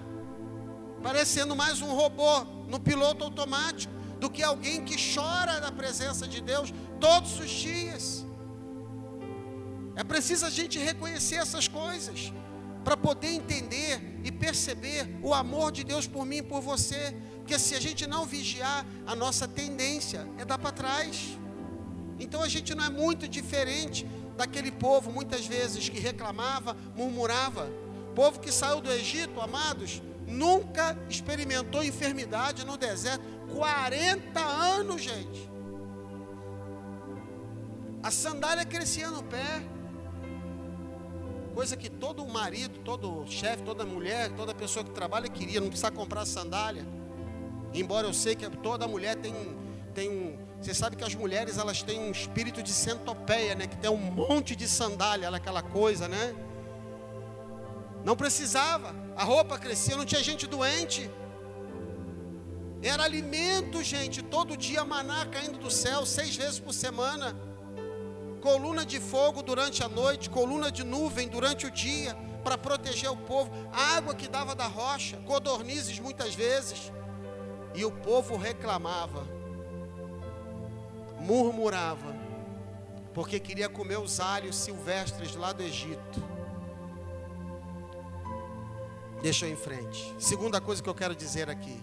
parecendo 1.01 1.55
mais 1.55 1.81
um 1.81 1.93
robô 1.93 2.43
no 2.67 2.79
piloto 2.79 3.23
automático, 3.23 3.93
do 4.19 4.29
que 4.29 4.43
alguém 4.43 4.83
que 4.83 4.95
chora 5.13 5.59
na 5.59 5.71
presença 5.71 6.27
de 6.27 6.41
Deus 6.41 6.73
todos 6.99 7.39
os 7.39 7.49
dias. 7.49 8.25
É 9.95 10.03
preciso 10.03 10.45
a 10.45 10.49
gente 10.49 10.77
reconhecer 10.77 11.35
essas 11.35 11.67
coisas 11.67 12.33
para 12.83 12.95
poder 12.97 13.31
entender 13.33 14.19
e 14.23 14.31
perceber 14.31 15.09
o 15.21 15.33
amor 15.33 15.71
de 15.71 15.83
Deus 15.83 16.07
por 16.07 16.25
mim 16.25 16.37
e 16.37 16.43
por 16.43 16.61
você. 16.61 17.15
Porque 17.37 17.57
se 17.57 17.75
a 17.75 17.79
gente 17.79 18.07
não 18.07 18.25
vigiar, 18.25 18.85
a 19.05 19.15
nossa 19.15 19.47
tendência 19.47 20.27
é 20.37 20.45
dar 20.45 20.57
para 20.57 20.71
trás. 20.71 21.37
Então 22.19 22.41
a 22.41 22.47
gente 22.47 22.75
não 22.75 22.85
é 22.85 22.89
muito 22.89 23.27
diferente 23.27 24.05
daquele 24.39 24.71
povo, 24.71 25.11
muitas 25.11 25.45
vezes, 25.45 25.87
que 25.89 25.99
reclamava, 25.99 26.75
murmurava. 26.95 27.69
Povo 28.15 28.39
que 28.39 28.51
saiu 28.51 28.81
do 28.81 28.91
Egito, 28.91 29.39
amados, 29.39 30.01
nunca 30.25 30.97
experimentou 31.09 31.83
enfermidade 31.83 32.65
no 32.65 32.77
deserto. 32.77 33.23
40 33.55 34.39
anos, 34.39 35.01
gente. 35.01 35.49
A 38.01 38.09
sandália 38.09 38.65
crescia 38.65 39.09
no 39.09 39.23
pé 39.23 39.61
coisa 41.53 41.75
que 41.75 41.89
todo 41.89 42.25
marido, 42.25 42.79
todo 42.85 43.27
chefe, 43.27 43.63
toda 43.63 43.85
mulher, 43.85 44.31
toda 44.31 44.55
pessoa 44.55 44.85
que 44.85 44.91
trabalha 44.91 45.27
queria, 45.27 45.59
não 45.59 45.67
precisa 45.67 45.91
comprar 45.91 46.25
sandália. 46.25 46.87
Embora 47.73 48.07
eu 48.07 48.13
sei 48.13 48.33
que 48.33 48.49
toda 48.49 48.87
mulher 48.87 49.17
tem, 49.17 49.33
tem 49.93 50.09
um. 50.09 50.48
Você 50.61 50.73
sabe 50.73 50.95
que 50.95 51.03
as 51.03 51.15
mulheres 51.15 51.57
elas 51.57 51.81
têm 51.81 51.99
um 51.99 52.11
espírito 52.11 52.61
de 52.61 52.71
centopeia, 52.71 53.55
né? 53.55 53.67
Que 53.67 53.77
tem 53.77 53.89
um 53.89 53.97
monte 53.97 54.55
de 54.55 54.67
sandália, 54.67 55.29
aquela 55.29 55.61
coisa, 55.61 56.07
né? 56.07 56.35
Não 58.03 58.15
precisava. 58.15 58.93
A 59.15 59.23
roupa 59.23 59.57
crescia, 59.57 59.95
não 59.95 60.05
tinha 60.05 60.21
gente 60.21 60.45
doente. 60.47 61.09
Era 62.81 63.03
alimento, 63.03 63.83
gente, 63.83 64.21
todo 64.21 64.55
dia 64.55 64.83
maná 64.85 65.25
caindo 65.25 65.59
do 65.59 65.69
céu, 65.69 66.05
seis 66.05 66.35
vezes 66.35 66.59
por 66.59 66.73
semana 66.73 67.35
coluna 68.39 68.85
de 68.85 68.99
fogo 68.99 69.41
durante 69.43 69.83
a 69.83 69.89
noite, 69.89 70.29
coluna 70.29 70.71
de 70.71 70.83
nuvem 70.83 71.27
durante 71.27 71.65
o 71.65 71.71
dia, 71.71 72.15
para 72.43 72.57
proteger 72.57 73.11
o 73.11 73.17
povo, 73.17 73.51
água 73.71 74.15
que 74.15 74.27
dava 74.27 74.55
da 74.55 74.65
rocha, 74.65 75.17
codornizes 75.25 75.99
muitas 75.99 76.33
vezes, 76.33 76.91
e 77.75 77.85
o 77.85 77.91
povo 77.91 78.37
reclamava, 78.37 79.27
murmurava, 81.21 82.15
porque 83.13 83.39
queria 83.39 83.69
comer 83.69 83.99
os 83.99 84.19
alhos 84.19 84.55
silvestres 84.55 85.35
lá 85.35 85.51
do 85.51 85.63
Egito. 85.63 86.23
Deixa 89.21 89.45
eu 89.45 89.51
em 89.51 89.55
frente. 89.55 90.15
Segunda 90.17 90.61
coisa 90.61 90.81
que 90.81 90.89
eu 90.89 90.95
quero 90.95 91.15
dizer 91.15 91.49
aqui. 91.49 91.77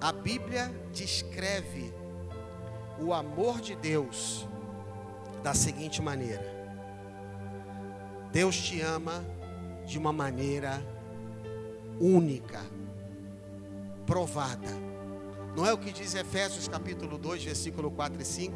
A 0.00 0.12
Bíblia 0.12 0.70
descreve 0.92 1.92
o 3.00 3.14
amor 3.14 3.60
de 3.60 3.74
Deus 3.74 4.46
da 5.42 5.54
seguinte 5.54 6.02
maneira: 6.02 6.44
Deus 8.30 8.56
te 8.56 8.80
ama 8.82 9.24
de 9.86 9.98
uma 9.98 10.12
maneira 10.12 10.82
única, 11.98 12.60
provada. 14.04 14.95
Não 15.56 15.64
é 15.64 15.72
o 15.72 15.78
que 15.78 15.90
diz 15.90 16.14
Efésios 16.14 16.68
capítulo 16.68 17.16
2, 17.16 17.42
versículo 17.44 17.90
4 17.90 18.20
e 18.20 18.24
5? 18.26 18.54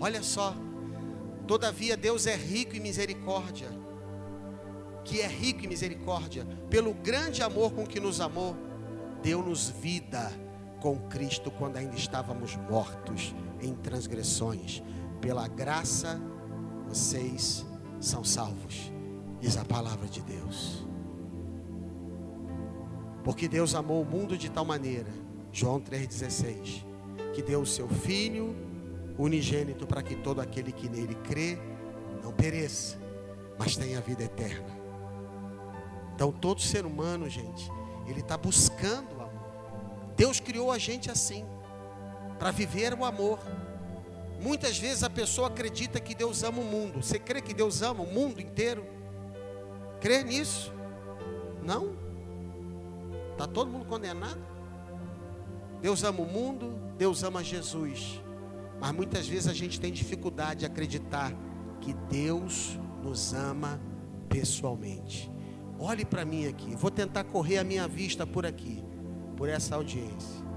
Olha 0.00 0.22
só. 0.22 0.56
Todavia 1.46 1.98
Deus 1.98 2.26
é 2.26 2.34
rico 2.34 2.74
em 2.74 2.80
misericórdia, 2.80 3.68
que 5.04 5.20
é 5.20 5.26
rico 5.26 5.64
em 5.64 5.68
misericórdia, 5.68 6.46
pelo 6.70 6.94
grande 6.94 7.42
amor 7.42 7.72
com 7.72 7.86
que 7.86 8.00
nos 8.00 8.22
amou, 8.22 8.56
deu-nos 9.22 9.68
vida 9.68 10.32
com 10.80 10.98
Cristo 11.08 11.50
quando 11.50 11.76
ainda 11.76 11.94
estávamos 11.94 12.56
mortos 12.56 13.34
em 13.60 13.74
transgressões. 13.74 14.82
Pela 15.20 15.46
graça 15.46 16.18
vocês 16.88 17.66
são 18.00 18.24
salvos, 18.24 18.90
diz 19.40 19.58
a 19.58 19.64
palavra 19.64 20.08
de 20.08 20.22
Deus. 20.22 20.86
Porque 23.22 23.46
Deus 23.46 23.74
amou 23.74 24.00
o 24.00 24.06
mundo 24.06 24.38
de 24.38 24.48
tal 24.48 24.64
maneira, 24.64 25.12
João 25.52 25.80
3,16, 25.80 26.84
que 27.34 27.42
deu 27.42 27.60
o 27.60 27.66
seu 27.66 27.88
Filho 27.88 28.54
unigênito 29.18 29.86
para 29.86 30.02
que 30.02 30.16
todo 30.16 30.40
aquele 30.40 30.72
que 30.72 30.88
nele 30.88 31.14
crê 31.14 31.58
não 32.22 32.32
pereça, 32.32 32.96
mas 33.58 33.76
tenha 33.76 34.00
vida 34.00 34.24
eterna. 34.24 34.78
Então, 36.14 36.32
todo 36.32 36.60
ser 36.60 36.86
humano, 36.86 37.28
gente, 37.28 37.70
ele 38.06 38.20
está 38.20 38.36
buscando 38.36 39.16
o 39.16 39.22
amor. 39.22 39.30
Deus 40.16 40.40
criou 40.40 40.70
a 40.70 40.78
gente 40.78 41.10
assim, 41.10 41.44
para 42.38 42.50
viver 42.50 42.94
o 42.94 43.04
amor. 43.04 43.38
Muitas 44.40 44.78
vezes 44.78 45.02
a 45.02 45.10
pessoa 45.10 45.48
acredita 45.48 46.00
que 46.00 46.14
Deus 46.14 46.42
ama 46.42 46.60
o 46.60 46.64
mundo. 46.64 47.02
Você 47.02 47.18
crê 47.18 47.42
que 47.42 47.52
Deus 47.52 47.82
ama 47.82 48.02
o 48.02 48.06
mundo 48.06 48.40
inteiro? 48.40 48.86
Crê 50.00 50.22
nisso? 50.22 50.72
Não? 51.62 51.94
Está 53.32 53.46
todo 53.46 53.70
mundo 53.70 53.84
condenado? 53.84 54.49
Deus 55.80 56.04
ama 56.04 56.20
o 56.20 56.26
mundo, 56.26 56.78
Deus 56.96 57.22
ama 57.22 57.42
Jesus. 57.42 58.20
Mas 58.80 58.92
muitas 58.92 59.26
vezes 59.26 59.46
a 59.46 59.54
gente 59.54 59.80
tem 59.80 59.92
dificuldade 59.92 60.60
de 60.60 60.66
acreditar 60.66 61.32
que 61.80 61.92
Deus 61.92 62.78
nos 63.02 63.32
ama 63.32 63.80
pessoalmente. 64.28 65.30
Olhe 65.78 66.04
para 66.04 66.24
mim 66.24 66.46
aqui, 66.46 66.74
vou 66.76 66.90
tentar 66.90 67.24
correr 67.24 67.58
a 67.58 67.64
minha 67.64 67.88
vista 67.88 68.26
por 68.26 68.44
aqui, 68.44 68.84
por 69.36 69.48
essa 69.48 69.74
audiência. 69.74 70.50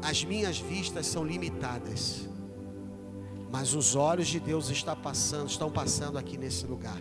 As 0.00 0.22
minhas 0.22 0.58
vistas 0.58 1.06
são 1.06 1.24
limitadas, 1.24 2.28
mas 3.50 3.74
os 3.74 3.96
olhos 3.96 4.28
de 4.28 4.38
Deus 4.38 4.70
estão 4.70 4.94
passando, 4.94 5.48
estão 5.48 5.70
passando 5.70 6.18
aqui 6.18 6.36
nesse 6.36 6.66
lugar. 6.66 7.00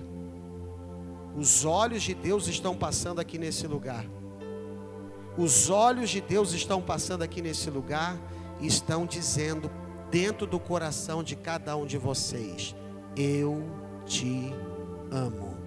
Os 1.35 1.65
olhos 1.65 2.03
de 2.03 2.13
Deus 2.13 2.47
estão 2.47 2.75
passando 2.75 3.19
aqui 3.19 3.37
nesse 3.37 3.65
lugar. 3.67 4.05
Os 5.37 5.69
olhos 5.69 6.09
de 6.09 6.21
Deus 6.21 6.53
estão 6.53 6.81
passando 6.81 7.23
aqui 7.23 7.41
nesse 7.41 7.69
lugar 7.69 8.17
e 8.59 8.67
estão 8.67 9.05
dizendo 9.05 9.69
dentro 10.11 10.45
do 10.45 10.59
coração 10.59 11.23
de 11.23 11.35
cada 11.35 11.75
um 11.75 11.85
de 11.85 11.97
vocês: 11.97 12.75
Eu 13.15 13.63
te 14.05 14.53
amo. 15.11 15.57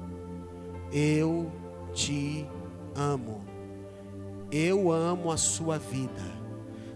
Eu 0.92 1.50
te 1.92 2.46
amo. 2.94 3.40
Eu 4.52 4.92
amo 4.92 5.33
a 5.33 5.37
sua 5.37 5.79
vida. 5.79 6.22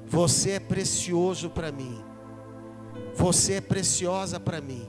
Você 0.06 0.52
é 0.52 0.60
precioso 0.60 1.50
para 1.50 1.72
mim. 1.72 2.02
Você 3.16 3.54
é 3.54 3.60
preciosa 3.60 4.38
para 4.38 4.60
mim. 4.60 4.86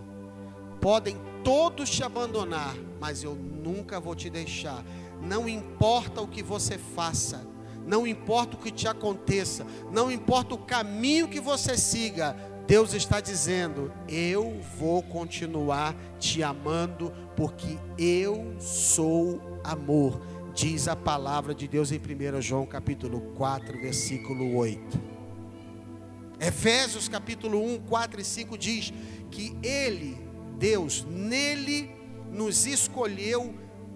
Podem 0.79 1.17
todos 1.43 1.89
te 1.89 2.03
abandonar, 2.03 2.75
mas 2.99 3.23
eu 3.23 3.35
nunca 3.35 3.99
vou 3.99 4.15
te 4.15 4.29
deixar. 4.29 4.83
Não 5.21 5.47
importa 5.47 6.21
o 6.21 6.27
que 6.27 6.41
você 6.41 6.77
faça, 6.77 7.45
não 7.85 8.07
importa 8.07 8.55
o 8.55 8.59
que 8.59 8.71
te 8.71 8.87
aconteça, 8.87 9.65
não 9.91 10.11
importa 10.11 10.55
o 10.55 10.57
caminho 10.57 11.27
que 11.27 11.39
você 11.39 11.77
siga, 11.77 12.35
Deus 12.67 12.93
está 12.93 13.19
dizendo: 13.19 13.91
Eu 14.07 14.61
vou 14.77 15.03
continuar 15.03 15.95
te 16.17 16.41
amando, 16.41 17.11
porque 17.35 17.77
eu 17.97 18.55
sou 18.59 19.59
amor, 19.63 20.21
diz 20.53 20.87
a 20.87 20.95
palavra 20.95 21.53
de 21.53 21.67
Deus 21.67 21.91
em 21.91 21.97
1 21.97 22.41
João 22.41 22.65
capítulo 22.65 23.21
4, 23.35 23.79
versículo 23.79 24.55
8. 24.55 25.11
Efésios 26.39 27.07
capítulo 27.07 27.63
1, 27.63 27.81
4 27.81 28.21
e 28.21 28.23
5 28.23 28.57
diz 28.57 28.93
que 29.29 29.55
Ele, 29.61 30.17
Deus, 30.61 31.03
nele 31.09 31.89
nos 32.31 32.67
escolheu 32.67 33.51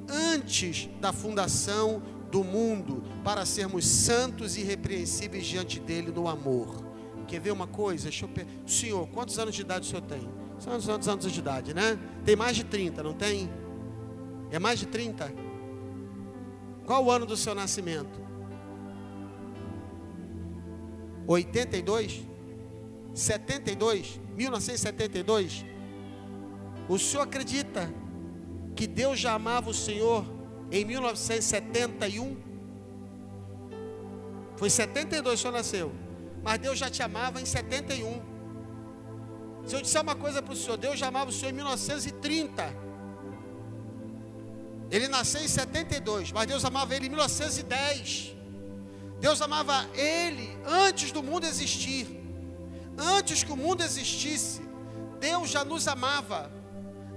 antes 0.09 0.89
da 0.99 1.13
fundação 1.13 2.01
do 2.31 2.43
mundo 2.43 3.03
para 3.23 3.45
sermos 3.45 3.85
santos 3.85 4.57
e 4.57 4.61
irrepreensíveis 4.61 5.45
diante 5.45 5.79
dele 5.79 6.11
no 6.11 6.27
amor. 6.27 6.83
Quer 7.27 7.39
ver 7.39 7.51
uma 7.51 7.67
coisa? 7.67 8.05
Deixa 8.05 8.25
eu 8.25 8.29
per... 8.29 8.47
Senhor, 8.65 9.07
quantos 9.09 9.37
anos 9.37 9.53
de 9.53 9.61
idade 9.61 9.85
o 9.85 9.89
senhor 9.89 10.01
tem? 10.01 10.27
São 10.57 10.79
quantos 10.81 11.07
anos 11.07 11.31
de 11.31 11.39
idade, 11.39 11.71
né? 11.71 11.99
Tem 12.23 12.35
mais 12.35 12.55
de 12.55 12.63
30, 12.63 13.03
não 13.03 13.13
tem? 13.13 13.47
É 14.49 14.57
mais 14.57 14.79
de 14.79 14.87
30? 14.87 15.31
Qual 16.83 17.05
o 17.05 17.11
ano 17.11 17.27
do 17.27 17.37
seu 17.37 17.53
nascimento? 17.53 18.19
82? 21.27 22.23
72? 23.13 24.19
1972? 24.35 25.74
O 26.87 26.99
senhor 26.99 27.23
acredita 27.23 27.91
que 28.75 28.85
Deus 28.85 29.19
já 29.19 29.33
amava 29.33 29.69
o 29.69 29.73
Senhor 29.73 30.25
em 30.71 30.85
1971. 30.85 32.37
Foi 34.57 34.69
72 34.69 35.33
que 35.33 35.35
o 35.35 35.37
senhor 35.37 35.53
nasceu. 35.53 35.91
Mas 36.43 36.59
Deus 36.59 36.77
já 36.77 36.89
te 36.89 37.01
amava 37.01 37.41
em 37.41 37.45
71. 37.45 38.21
Se 39.65 39.75
eu 39.75 39.81
disser 39.81 40.01
uma 40.01 40.15
coisa 40.15 40.41
para 40.41 40.53
o 40.53 40.55
senhor, 40.55 40.77
Deus 40.77 40.99
já 40.99 41.07
amava 41.07 41.31
o 41.31 41.33
senhor 41.33 41.49
em 41.49 41.55
1930. 41.55 42.85
Ele 44.91 45.07
nasceu 45.07 45.41
em 45.41 45.47
72, 45.47 46.31
mas 46.31 46.45
Deus 46.45 46.63
amava 46.63 46.95
ele 46.95 47.07
em 47.07 47.09
1910. 47.09 48.35
Deus 49.19 49.41
amava 49.41 49.87
ele 49.95 50.55
antes 50.65 51.11
do 51.11 51.23
mundo 51.23 51.45
existir. 51.45 52.07
Antes 52.97 53.43
que 53.43 53.51
o 53.51 53.57
mundo 53.57 53.81
existisse, 53.81 54.61
Deus 55.19 55.49
já 55.49 55.65
nos 55.65 55.87
amava. 55.87 56.51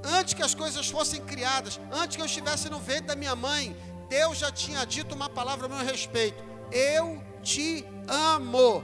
Antes 0.04 0.34
que 0.34 0.42
as 0.42 0.54
coisas 0.54 0.88
fossem 0.88 1.20
criadas, 1.20 1.80
antes 1.92 2.16
que 2.16 2.22
eu 2.22 2.26
estivesse 2.26 2.70
no 2.70 2.78
ventre 2.78 3.06
da 3.06 3.16
minha 3.16 3.34
mãe, 3.34 3.76
Deus 4.08 4.38
já 4.38 4.50
tinha 4.50 4.84
dito 4.84 5.14
uma 5.14 5.28
palavra 5.28 5.66
a 5.66 5.68
meu 5.68 5.84
respeito: 5.84 6.42
Eu 6.72 7.22
te 7.42 7.84
amo. 8.06 8.82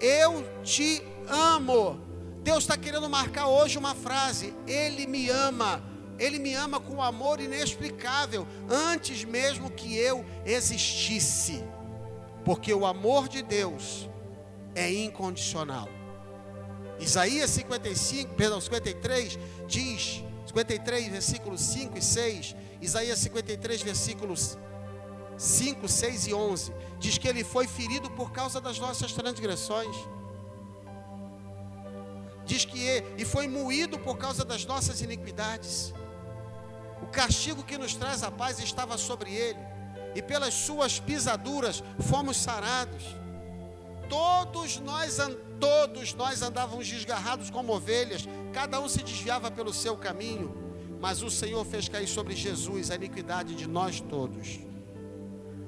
Eu 0.00 0.44
te 0.62 1.02
amo. 1.28 2.00
Deus 2.42 2.64
está 2.64 2.76
querendo 2.76 3.08
marcar 3.08 3.46
hoje 3.46 3.78
uma 3.78 3.94
frase: 3.94 4.54
Ele 4.66 5.06
me 5.06 5.28
ama. 5.28 5.82
Ele 6.18 6.38
me 6.38 6.54
ama 6.54 6.78
com 6.78 7.02
amor 7.02 7.40
inexplicável, 7.40 8.46
antes 8.68 9.24
mesmo 9.24 9.70
que 9.70 9.96
eu 9.96 10.22
existisse. 10.44 11.64
Porque 12.44 12.74
o 12.74 12.84
amor 12.84 13.26
de 13.26 13.42
Deus 13.42 14.08
é 14.74 14.92
incondicional. 14.92 15.88
Isaías 16.98 17.50
55, 17.50 18.34
perdão, 18.34 18.60
53 18.60 19.38
diz 19.66 20.22
53, 20.50 21.08
versículos 21.08 21.60
5 21.60 21.96
e 21.96 22.02
6, 22.02 22.56
Isaías 22.80 23.18
53, 23.20 23.82
versículos 23.82 24.58
5, 25.38 25.88
6 25.88 26.26
e 26.26 26.34
11, 26.34 26.72
diz 26.98 27.16
que 27.16 27.28
ele 27.28 27.44
foi 27.44 27.68
ferido 27.68 28.10
por 28.10 28.32
causa 28.32 28.60
das 28.60 28.78
nossas 28.78 29.12
transgressões. 29.12 29.96
Diz 32.44 32.64
que 32.64 32.80
ele, 32.80 33.06
e 33.16 33.24
foi 33.24 33.46
moído 33.46 33.96
por 33.96 34.18
causa 34.18 34.44
das 34.44 34.64
nossas 34.64 35.00
iniquidades. 35.00 35.94
O 37.00 37.06
castigo 37.06 37.62
que 37.62 37.78
nos 37.78 37.94
traz 37.94 38.24
a 38.24 38.30
paz 38.30 38.58
estava 38.58 38.98
sobre 38.98 39.32
ele, 39.32 39.58
e 40.16 40.20
pelas 40.20 40.52
suas 40.52 40.98
pisaduras 40.98 41.82
fomos 42.00 42.36
sarados. 42.36 43.04
Todos 44.10 44.80
nós, 44.80 45.18
todos 45.60 46.14
nós 46.14 46.42
andávamos 46.42 46.88
desgarrados 46.88 47.48
como 47.48 47.72
ovelhas, 47.72 48.28
cada 48.52 48.80
um 48.80 48.88
se 48.88 49.04
desviava 49.04 49.52
pelo 49.52 49.72
seu 49.72 49.96
caminho, 49.96 50.52
mas 51.00 51.22
o 51.22 51.30
Senhor 51.30 51.64
fez 51.64 51.88
cair 51.88 52.08
sobre 52.08 52.34
Jesus 52.34 52.90
a 52.90 52.96
iniquidade 52.96 53.54
de 53.54 53.68
nós 53.68 54.00
todos. 54.00 54.58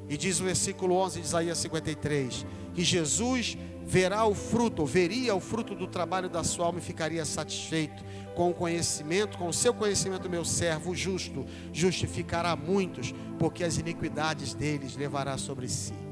E 0.09 0.17
diz 0.17 0.41
o 0.41 0.45
versículo 0.45 0.97
11 0.97 1.21
de 1.21 1.27
Isaías 1.27 1.59
53: 1.59 2.45
que 2.75 2.83
Jesus 2.83 3.57
verá 3.85 4.25
o 4.25 4.35
fruto, 4.35 4.85
veria 4.85 5.35
o 5.35 5.41
fruto 5.41 5.75
do 5.75 5.87
trabalho 5.87 6.29
da 6.29 6.43
sua 6.43 6.67
alma 6.67 6.81
e 6.81 6.83
ficaria 6.83 7.25
satisfeito 7.25 8.03
com 8.35 8.51
o 8.51 8.55
conhecimento, 8.55 9.39
com 9.39 9.49
o 9.49 9.53
seu 9.53 9.73
conhecimento, 9.73 10.29
meu 10.29 10.45
servo 10.45 10.95
justo, 10.95 11.47
justificará 11.73 12.57
muitos, 12.57 13.15
porque 13.39 13.63
as 13.63 13.79
iniquidades 13.79 14.53
deles 14.53 14.97
levará 14.97 15.39
sobre 15.39 15.69
si. 15.69 16.12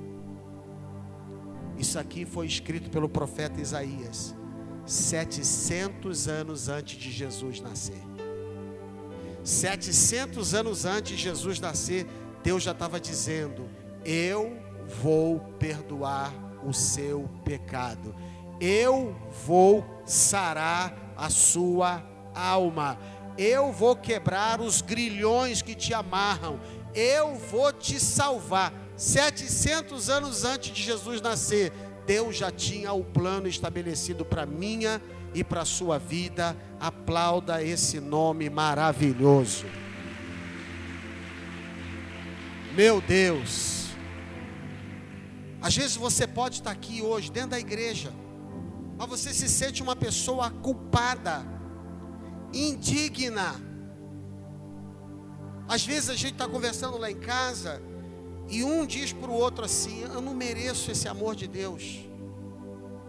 Isso 1.81 1.99
aqui 1.99 2.27
foi 2.27 2.47
escrito 2.47 2.91
pelo 2.91 3.09
profeta 3.09 3.59
Isaías, 3.59 4.37
700 4.85 6.29
anos 6.29 6.69
antes 6.69 6.99
de 6.99 7.11
Jesus 7.11 7.59
nascer. 7.59 8.03
700 9.43 10.53
anos 10.53 10.85
antes 10.85 11.17
de 11.17 11.23
Jesus 11.23 11.59
nascer, 11.59 12.07
Deus 12.45 12.63
já 12.63 12.73
estava 12.73 13.01
dizendo: 13.01 13.67
Eu 14.05 14.59
vou 15.03 15.41
perdoar 15.59 16.31
o 16.63 16.75
seu 16.75 17.31
pecado, 17.47 18.15
eu 18.61 19.17
vou 19.47 19.83
sarar 20.05 21.15
a 21.17 21.31
sua 21.31 22.05
alma, 22.35 22.99
eu 23.39 23.73
vou 23.73 23.97
quebrar 23.97 24.61
os 24.61 24.83
grilhões 24.83 25.63
que 25.63 25.75
te 25.75 25.95
amarram, 25.95 26.61
eu 26.95 27.37
vou 27.37 27.73
te 27.73 27.99
salvar. 27.99 28.71
700 29.01 30.11
anos 30.11 30.45
antes 30.45 30.75
de 30.75 30.83
Jesus 30.83 31.23
nascer, 31.23 31.73
Deus 32.07 32.37
já 32.37 32.51
tinha 32.51 32.93
o 32.93 33.03
plano 33.03 33.49
estabelecido 33.49 34.27
para 34.27 34.45
minha 34.45 35.01
e 35.33 35.43
para 35.43 35.65
sua 35.65 35.99
vida. 35.99 36.55
Aplauda 36.79 37.65
esse 37.65 37.99
nome 37.99 38.51
maravilhoso. 38.51 39.65
Meu 42.77 43.01
Deus. 43.01 43.87
Às 45.63 45.75
vezes 45.75 45.97
você 45.97 46.27
pode 46.27 46.57
estar 46.57 46.71
aqui 46.71 47.01
hoje 47.01 47.33
dentro 47.33 47.53
da 47.53 47.59
igreja, 47.59 48.13
mas 48.99 49.09
você 49.09 49.33
se 49.33 49.49
sente 49.49 49.83
uma 49.83 49.97
pessoa 49.97 50.51
culpada, 50.51 51.43
indigna. 52.53 53.55
Às 55.67 55.87
vezes 55.87 56.11
a 56.11 56.15
gente 56.15 56.35
está 56.35 56.47
conversando 56.47 56.99
lá 56.99 57.11
em 57.11 57.19
casa 57.19 57.89
e 58.51 58.65
um 58.65 58.85
diz 58.85 59.13
para 59.13 59.31
o 59.31 59.35
outro 59.35 59.65
assim: 59.65 60.03
Eu 60.03 60.21
não 60.21 60.35
mereço 60.35 60.91
esse 60.91 61.09
amor 61.09 61.35
de 61.37 61.47
Deus, 61.47 62.01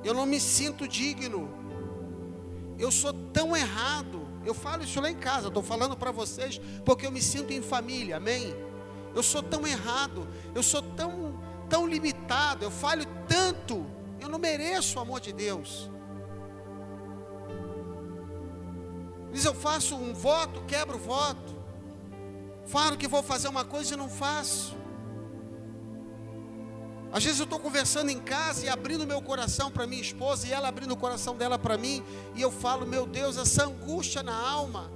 eu 0.04 0.14
não 0.14 0.26
me 0.26 0.40
sinto 0.40 0.88
digno, 0.88 1.50
eu 2.78 2.92
sou 2.92 3.12
tão 3.12 3.56
errado. 3.56 4.22
Eu 4.44 4.56
falo 4.56 4.84
isso 4.84 5.00
lá 5.00 5.10
em 5.10 5.16
casa, 5.16 5.50
estou 5.50 5.62
falando 5.62 5.96
para 5.96 6.12
vocês 6.12 6.60
porque 6.84 7.06
eu 7.06 7.12
me 7.12 7.22
sinto 7.22 7.54
em 7.54 7.62
família, 7.62 8.18
amém? 8.18 8.56
Eu 9.14 9.22
sou 9.22 9.44
tão 9.44 9.68
errado, 9.68 10.28
eu 10.56 10.64
sou 10.64 10.82
tão, 10.82 11.40
tão 11.70 11.88
limitado, 11.88 12.64
eu 12.64 12.72
falho 12.72 13.06
tanto, 13.28 13.86
eu 14.20 14.28
não 14.28 14.40
mereço 14.40 14.98
o 14.98 15.02
amor 15.02 15.20
de 15.20 15.32
Deus. 15.32 15.92
Diz, 19.32 19.46
eu 19.46 19.54
faço 19.54 19.96
um 19.96 20.14
voto, 20.14 20.62
quebro 20.62 20.98
o 20.98 21.00
voto. 21.00 21.56
Falo 22.66 22.98
que 22.98 23.08
vou 23.08 23.24
fazer 23.24 23.48
uma 23.48 23.64
coisa 23.64 23.94
e 23.94 23.98
não 23.98 24.10
faço. 24.10 24.76
Às 27.12 27.26
vezes 27.26 27.40
eu 27.40 27.44
estou 27.44 27.60
conversando 27.60 28.10
em 28.10 28.20
casa 28.20 28.66
e 28.66 28.70
abrindo 28.70 29.06
meu 29.06 29.22
coração 29.22 29.70
para 29.70 29.86
minha 29.86 30.02
esposa 30.02 30.48
e 30.48 30.54
ela 30.54 30.70
abrindo 30.70 30.94
o 30.94 30.98
coração 30.98 31.36
dela 31.36 31.60
para 31.60 31.78
mim, 31.78 32.02
e 32.36 32.42
eu 32.42 32.50
falo, 32.50 32.88
meu 32.88 33.06
Deus, 33.06 33.38
essa 33.38 33.66
angústia 33.66 34.24
na 34.24 34.34
alma, 34.34 34.90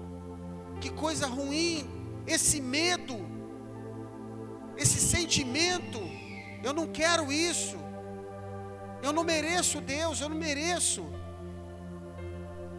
que 0.79 0.89
coisa 0.89 1.27
ruim, 1.27 1.85
esse 2.25 2.61
medo, 2.61 3.17
esse 4.77 4.99
sentimento, 4.99 5.99
eu 6.63 6.73
não 6.73 6.87
quero 6.87 7.33
isso, 7.33 7.75
eu 9.03 9.11
não 9.11 9.23
mereço 9.23 9.81
Deus, 9.81 10.21
eu 10.21 10.29
não 10.29 10.37
mereço. 10.37 11.05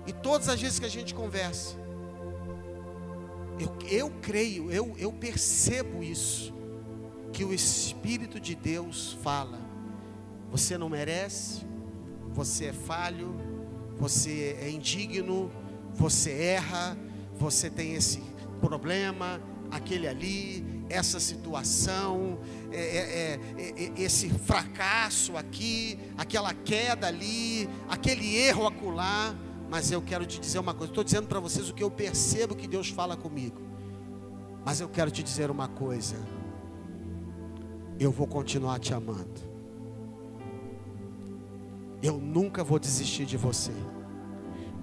E 0.06 0.12
todas 0.12 0.48
as 0.48 0.60
vezes 0.60 0.78
que 0.78 0.86
a 0.86 0.90
gente 0.90 1.14
conversa, 1.14 1.76
eu, 3.60 3.76
eu 3.90 4.10
creio, 4.22 4.72
eu, 4.72 4.94
eu 4.98 5.12
percebo 5.12 6.02
isso 6.02 6.55
que 7.36 7.44
o 7.44 7.52
Espírito 7.52 8.40
de 8.40 8.54
Deus 8.54 9.18
fala: 9.22 9.60
você 10.50 10.78
não 10.78 10.88
merece, 10.88 11.66
você 12.32 12.66
é 12.66 12.72
falho, 12.72 13.36
você 13.98 14.56
é 14.58 14.70
indigno, 14.70 15.52
você 15.92 16.30
erra, 16.30 16.96
você 17.38 17.68
tem 17.68 17.92
esse 17.92 18.22
problema, 18.58 19.38
aquele 19.70 20.08
ali, 20.08 20.64
essa 20.88 21.20
situação, 21.20 22.38
é, 22.72 22.80
é, 22.80 23.40
é, 23.58 23.82
é 23.82 24.00
esse 24.00 24.30
fracasso 24.30 25.36
aqui, 25.36 25.98
aquela 26.16 26.54
queda 26.54 27.06
ali, 27.06 27.68
aquele 27.86 28.34
erro 28.34 28.66
acolá. 28.66 29.36
Mas 29.68 29.92
eu 29.92 30.00
quero 30.00 30.24
te 30.24 30.40
dizer 30.40 30.58
uma 30.58 30.72
coisa, 30.72 30.90
estou 30.90 31.04
dizendo 31.04 31.28
para 31.28 31.40
vocês 31.40 31.68
o 31.68 31.74
que 31.74 31.82
eu 31.82 31.90
percebo 31.90 32.56
que 32.56 32.66
Deus 32.66 32.88
fala 32.88 33.14
comigo. 33.14 33.60
Mas 34.64 34.80
eu 34.80 34.88
quero 34.88 35.10
te 35.10 35.22
dizer 35.22 35.50
uma 35.50 35.68
coisa 35.68 36.16
eu 37.98 38.10
vou 38.10 38.26
continuar 38.26 38.78
te 38.78 38.92
amando. 38.92 39.40
Eu 42.02 42.18
nunca 42.18 42.62
vou 42.62 42.78
desistir 42.78 43.24
de 43.24 43.36
você. 43.36 43.72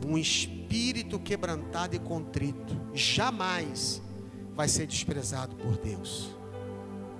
Um 0.05 0.17
espírito 0.17 1.19
quebrantado 1.19 1.95
e 1.95 1.99
contrito 1.99 2.75
jamais 2.93 4.01
vai 4.55 4.67
ser 4.67 4.87
desprezado 4.87 5.55
por 5.55 5.77
Deus. 5.77 6.35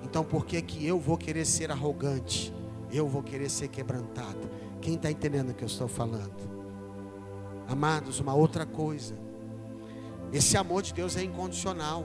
Então, 0.02 0.24
por 0.24 0.44
que 0.44 0.60
que 0.60 0.86
eu 0.86 0.98
vou 0.98 1.16
querer 1.16 1.44
ser 1.44 1.70
arrogante? 1.70 2.52
Eu 2.92 3.08
vou 3.08 3.22
querer 3.22 3.48
ser 3.48 3.68
quebrantado. 3.68 4.50
Quem 4.80 4.94
está 4.94 5.10
entendendo 5.10 5.50
o 5.50 5.54
que 5.54 5.64
eu 5.64 5.68
estou 5.68 5.88
falando? 5.88 6.54
Amados, 7.66 8.20
uma 8.20 8.34
outra 8.34 8.66
coisa. 8.66 9.16
Esse 10.32 10.56
amor 10.56 10.82
de 10.82 10.92
Deus 10.92 11.16
é 11.16 11.22
incondicional. 11.22 12.04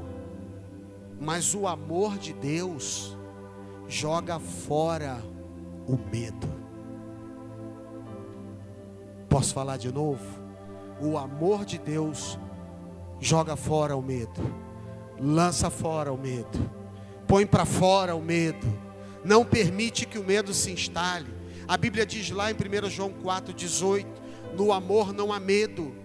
Mas 1.19 1.53
o 1.53 1.67
amor 1.67 2.17
de 2.17 2.31
Deus 2.31 3.17
joga 3.89 4.39
fora 4.39 5.19
o 5.87 5.97
medo. 6.11 6.47
Posso 9.27 9.53
falar 9.53 9.77
de 9.77 9.91
novo? 9.91 10.23
O 11.01 11.17
amor 11.17 11.65
de 11.65 11.79
Deus 11.79 12.37
joga 13.19 13.55
fora 13.55 13.95
o 13.95 14.01
medo, 14.01 14.55
lança 15.19 15.69
fora 15.69 16.13
o 16.13 16.17
medo, 16.17 16.71
põe 17.27 17.45
para 17.45 17.65
fora 17.65 18.15
o 18.15 18.21
medo, 18.21 18.67
não 19.25 19.43
permite 19.43 20.05
que 20.05 20.19
o 20.19 20.23
medo 20.23 20.53
se 20.53 20.71
instale. 20.71 21.27
A 21.67 21.75
Bíblia 21.75 22.05
diz 22.05 22.29
lá 22.29 22.51
em 22.51 22.53
1 22.53 22.89
João 22.89 23.11
4,18: 23.11 24.05
no 24.55 24.71
amor 24.71 25.13
não 25.13 25.33
há 25.33 25.39
medo. 25.39 25.95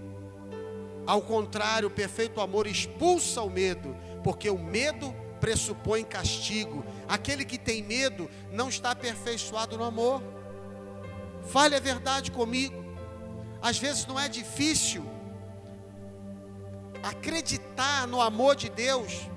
Ao 1.07 1.21
contrário, 1.21 1.89
o 1.89 1.91
perfeito 1.91 2.41
amor 2.41 2.67
expulsa 2.67 3.43
o 3.43 3.51
medo, 3.51 3.95
porque 4.23 4.49
o 4.49 4.59
medo 4.59 5.15
pressupõe 5.41 6.03
castigo. 6.03 6.83
Aquele 7.09 7.45
que 7.45 7.59
tem 7.59 7.83
medo 7.83 8.31
não 8.51 8.69
está 8.69 8.91
aperfeiçoado 8.91 9.77
no 9.77 9.85
amor. 9.85 10.23
Fale 11.47 11.77
a 11.77 11.81
verdade 11.81 12.31
comigo. 12.31 12.85
Às 13.61 13.79
vezes 13.79 14.07
não 14.07 14.19
é 14.19 14.29
difícil 14.29 15.05
acreditar 17.03 18.07
no 18.07 18.21
amor 18.21 18.57
de 18.57 18.69
Deus 18.69 19.29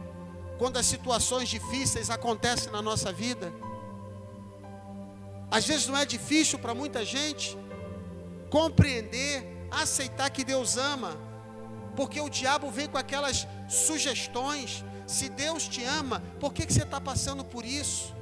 quando 0.57 0.77
as 0.77 0.85
situações 0.85 1.49
difíceis 1.49 2.09
acontecem 2.09 2.71
na 2.71 2.81
nossa 2.81 3.11
vida. 3.11 3.53
Às 5.51 5.65
vezes 5.65 5.87
não 5.87 5.97
é 5.97 6.05
difícil 6.05 6.59
para 6.59 6.73
muita 6.73 7.05
gente 7.05 7.57
compreender, 8.49 9.67
aceitar 9.69 10.29
que 10.29 10.43
Deus 10.43 10.77
ama, 10.77 11.17
porque 11.95 12.19
o 12.19 12.29
diabo 12.29 12.69
vem 12.71 12.87
com 12.87 12.97
aquelas 12.97 13.47
sugestões, 13.67 14.83
se 15.07 15.29
Deus 15.29 15.67
te 15.67 15.83
ama, 15.85 16.21
por 16.39 16.53
que, 16.53 16.65
que 16.65 16.73
você 16.73 16.83
está 16.83 16.99
passando 16.99 17.43
por 17.43 17.65
isso? 17.65 18.13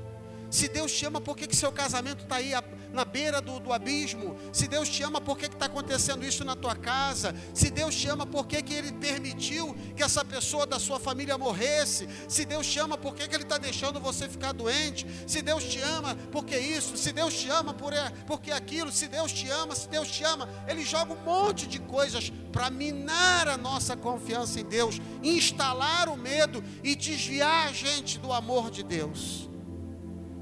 Se 0.52 0.70
Deus 0.70 0.94
te 0.94 1.06
ama, 1.06 1.20
por 1.20 1.36
que, 1.36 1.48
que 1.48 1.56
seu 1.56 1.72
casamento 1.72 2.24
está 2.24 2.36
aí 2.36 2.54
na 2.96 3.06
beira 3.06 3.42
do, 3.42 3.60
do, 3.60 3.74
abismo? 3.74 4.36
Se 4.52 4.68
Deus 4.68 4.90
te 4.90 5.04
ama, 5.04 5.20
por 5.22 5.38
que 5.38 5.46
está 5.46 5.66
acontecendo 5.66 6.26
isso 6.26 6.44
na 6.44 6.56
tua 6.56 6.76
casa? 6.76 7.36
Se 7.54 7.70
Deus 7.70 7.94
te 7.94 8.08
ama, 8.08 8.26
por 8.26 8.48
que, 8.48 8.62
que 8.62 8.74
Ele 8.74 8.92
permitiu 8.94 9.76
que 9.96 10.02
essa 10.02 10.24
pessoa 10.24 10.66
da 10.66 10.80
sua 10.80 11.00
família 11.00 11.38
morresse? 11.38 12.08
Se 12.28 12.46
Deus 12.46 12.66
te 12.66 12.80
ama, 12.80 12.98
por 12.98 13.14
que, 13.14 13.28
que 13.28 13.36
Ele 13.36 13.44
está 13.44 13.58
deixando 13.58 14.00
você 14.00 14.28
ficar 14.30 14.54
doente? 14.54 15.06
Se 15.28 15.42
Deus 15.42 15.64
te 15.66 15.80
ama, 15.82 16.16
por 16.32 16.46
que 16.46 16.58
isso? 16.58 16.98
Se 16.98 17.12
Deus 17.12 17.34
te 17.34 17.50
ama, 17.50 17.74
por, 17.74 17.94
porque 18.26 18.52
aquilo? 18.52 18.92
Se 18.92 19.08
Deus 19.08 19.32
te 19.32 19.50
ama, 19.50 19.76
se 19.76 19.90
Deus 19.90 20.08
te 20.08 20.24
ama, 20.24 20.50
Ele 20.68 20.84
joga 20.84 21.14
um 21.14 21.24
monte 21.24 21.68
de 21.68 21.80
coisas 21.80 22.32
para 22.52 22.70
minar 22.70 23.50
a 23.50 23.58
nossa 23.58 23.98
confiança 23.98 24.62
em 24.62 24.64
Deus, 24.64 25.02
instalar 25.22 26.08
o 26.08 26.16
medo 26.16 26.64
e 26.82 26.96
desviar 26.96 27.68
a 27.68 27.74
gente 27.74 28.18
do 28.18 28.32
amor 28.32 28.72
de 28.72 28.82
Deus. 28.82 29.50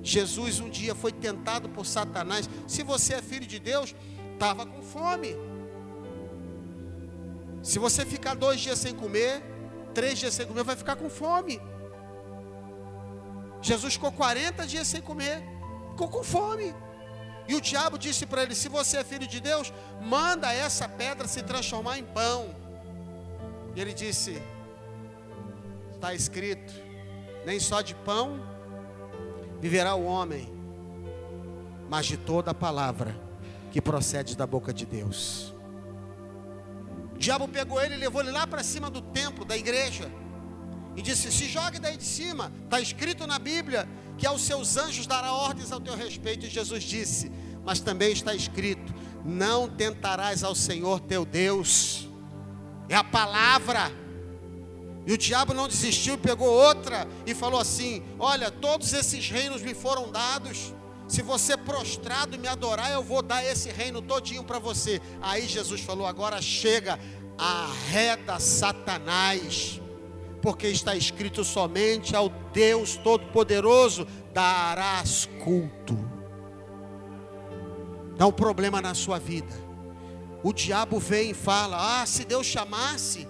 Jesus 0.03 0.59
um 0.59 0.69
dia 0.69 0.93
foi 0.93 1.13
tentado 1.13 1.69
por 1.69 1.85
Satanás. 1.85 2.49
Se 2.67 2.83
você 2.83 3.15
é 3.15 3.21
filho 3.21 3.47
de 3.47 3.57
Deus, 3.57 3.95
estava 4.33 4.65
com 4.65 4.81
fome. 4.81 5.33
Se 7.63 7.79
você 7.79 8.05
ficar 8.05 8.35
dois 8.35 8.59
dias 8.59 8.77
sem 8.77 8.93
comer, 8.93 9.41
três 9.93 10.19
dias 10.19 10.33
sem 10.33 10.45
comer, 10.45 10.63
vai 10.65 10.75
ficar 10.75 10.97
com 10.97 11.09
fome. 11.09 11.61
Jesus 13.61 13.93
ficou 13.93 14.11
40 14.11 14.67
dias 14.67 14.85
sem 14.87 15.01
comer, 15.01 15.41
ficou 15.91 16.09
com 16.09 16.21
fome. 16.21 16.75
E 17.47 17.55
o 17.55 17.61
diabo 17.61 17.97
disse 17.97 18.25
para 18.25 18.43
ele: 18.43 18.53
Se 18.53 18.67
você 18.67 18.97
é 18.97 19.03
filho 19.05 19.25
de 19.25 19.39
Deus, 19.39 19.71
manda 20.01 20.51
essa 20.51 20.87
pedra 20.89 21.29
se 21.29 21.41
transformar 21.43 21.97
em 21.97 22.03
pão. 22.03 22.53
E 23.73 23.79
ele 23.79 23.93
disse: 23.93 24.41
Está 25.93 26.13
escrito, 26.13 26.73
nem 27.45 27.57
só 27.57 27.81
de 27.81 27.95
pão 27.95 28.52
viverá 29.63 29.95
o 29.95 30.03
homem, 30.03 30.53
mas 31.89 32.05
de 32.05 32.17
toda 32.17 32.51
a 32.51 32.53
palavra 32.53 33.15
que 33.71 33.81
procede 33.81 34.35
da 34.35 34.45
boca 34.45 34.73
de 34.73 34.85
Deus. 34.85 35.53
diabo 37.17 37.47
pegou 37.47 37.81
ele 37.81 37.93
e 37.95 37.97
levou 37.97 38.19
ele 38.19 38.31
lá 38.31 38.45
para 38.45 38.61
cima 38.61 38.89
do 38.89 38.99
templo, 39.01 39.45
da 39.45 39.55
igreja. 39.55 40.11
E 40.97 41.01
disse: 41.01 41.31
Se 41.31 41.45
jogue 41.45 41.79
daí 41.79 41.95
de 41.95 42.03
cima. 42.03 42.51
Está 42.65 42.81
escrito 42.81 43.25
na 43.25 43.39
Bíblia 43.39 43.87
que 44.17 44.27
aos 44.27 44.41
seus 44.41 44.75
anjos 44.75 45.07
dará 45.07 45.31
ordens 45.31 45.71
ao 45.71 45.79
teu 45.79 45.95
respeito. 45.95 46.45
E 46.45 46.49
Jesus 46.49 46.83
disse: 46.83 47.31
Mas 47.63 47.79
também 47.79 48.11
está 48.11 48.35
escrito: 48.35 48.93
Não 49.23 49.69
tentarás 49.69 50.43
ao 50.43 50.53
Senhor 50.53 50.99
teu 50.99 51.23
Deus. 51.23 52.09
É 52.89 52.95
a 52.95 53.03
palavra. 53.03 54.02
E 55.05 55.13
o 55.13 55.17
diabo 55.17 55.53
não 55.53 55.67
desistiu, 55.67 56.17
pegou 56.17 56.47
outra 56.47 57.07
e 57.25 57.33
falou 57.33 57.59
assim: 57.59 58.03
Olha, 58.17 58.49
todos 58.49 58.93
esses 58.93 59.29
reinos 59.29 59.61
me 59.61 59.73
foram 59.73 60.11
dados. 60.11 60.73
Se 61.07 61.21
você 61.21 61.57
prostrado 61.57 62.39
me 62.39 62.47
adorar, 62.47 62.91
eu 62.91 63.03
vou 63.03 63.21
dar 63.21 63.43
esse 63.43 63.69
reino 63.69 64.01
todinho 64.01 64.43
para 64.43 64.59
você. 64.59 65.01
Aí 65.21 65.47
Jesus 65.47 65.81
falou: 65.81 66.07
Agora 66.07 66.41
chega, 66.41 66.97
arreda 67.37 68.39
Satanás, 68.39 69.81
porque 70.41 70.67
está 70.67 70.95
escrito 70.95 71.43
somente 71.43 72.15
ao 72.15 72.29
Deus 72.53 72.95
Todo-Poderoso 72.95 74.07
darás 74.33 75.29
culto. 75.43 75.97
Dá 78.17 78.25
um 78.25 78.31
problema 78.31 78.81
na 78.81 78.93
sua 78.93 79.19
vida. 79.19 79.53
O 80.41 80.53
diabo 80.53 80.97
vem 80.97 81.31
e 81.31 81.33
fala: 81.33 82.01
Ah, 82.01 82.05
se 82.05 82.25
Deus 82.25 82.45
chamasse, 82.45 83.27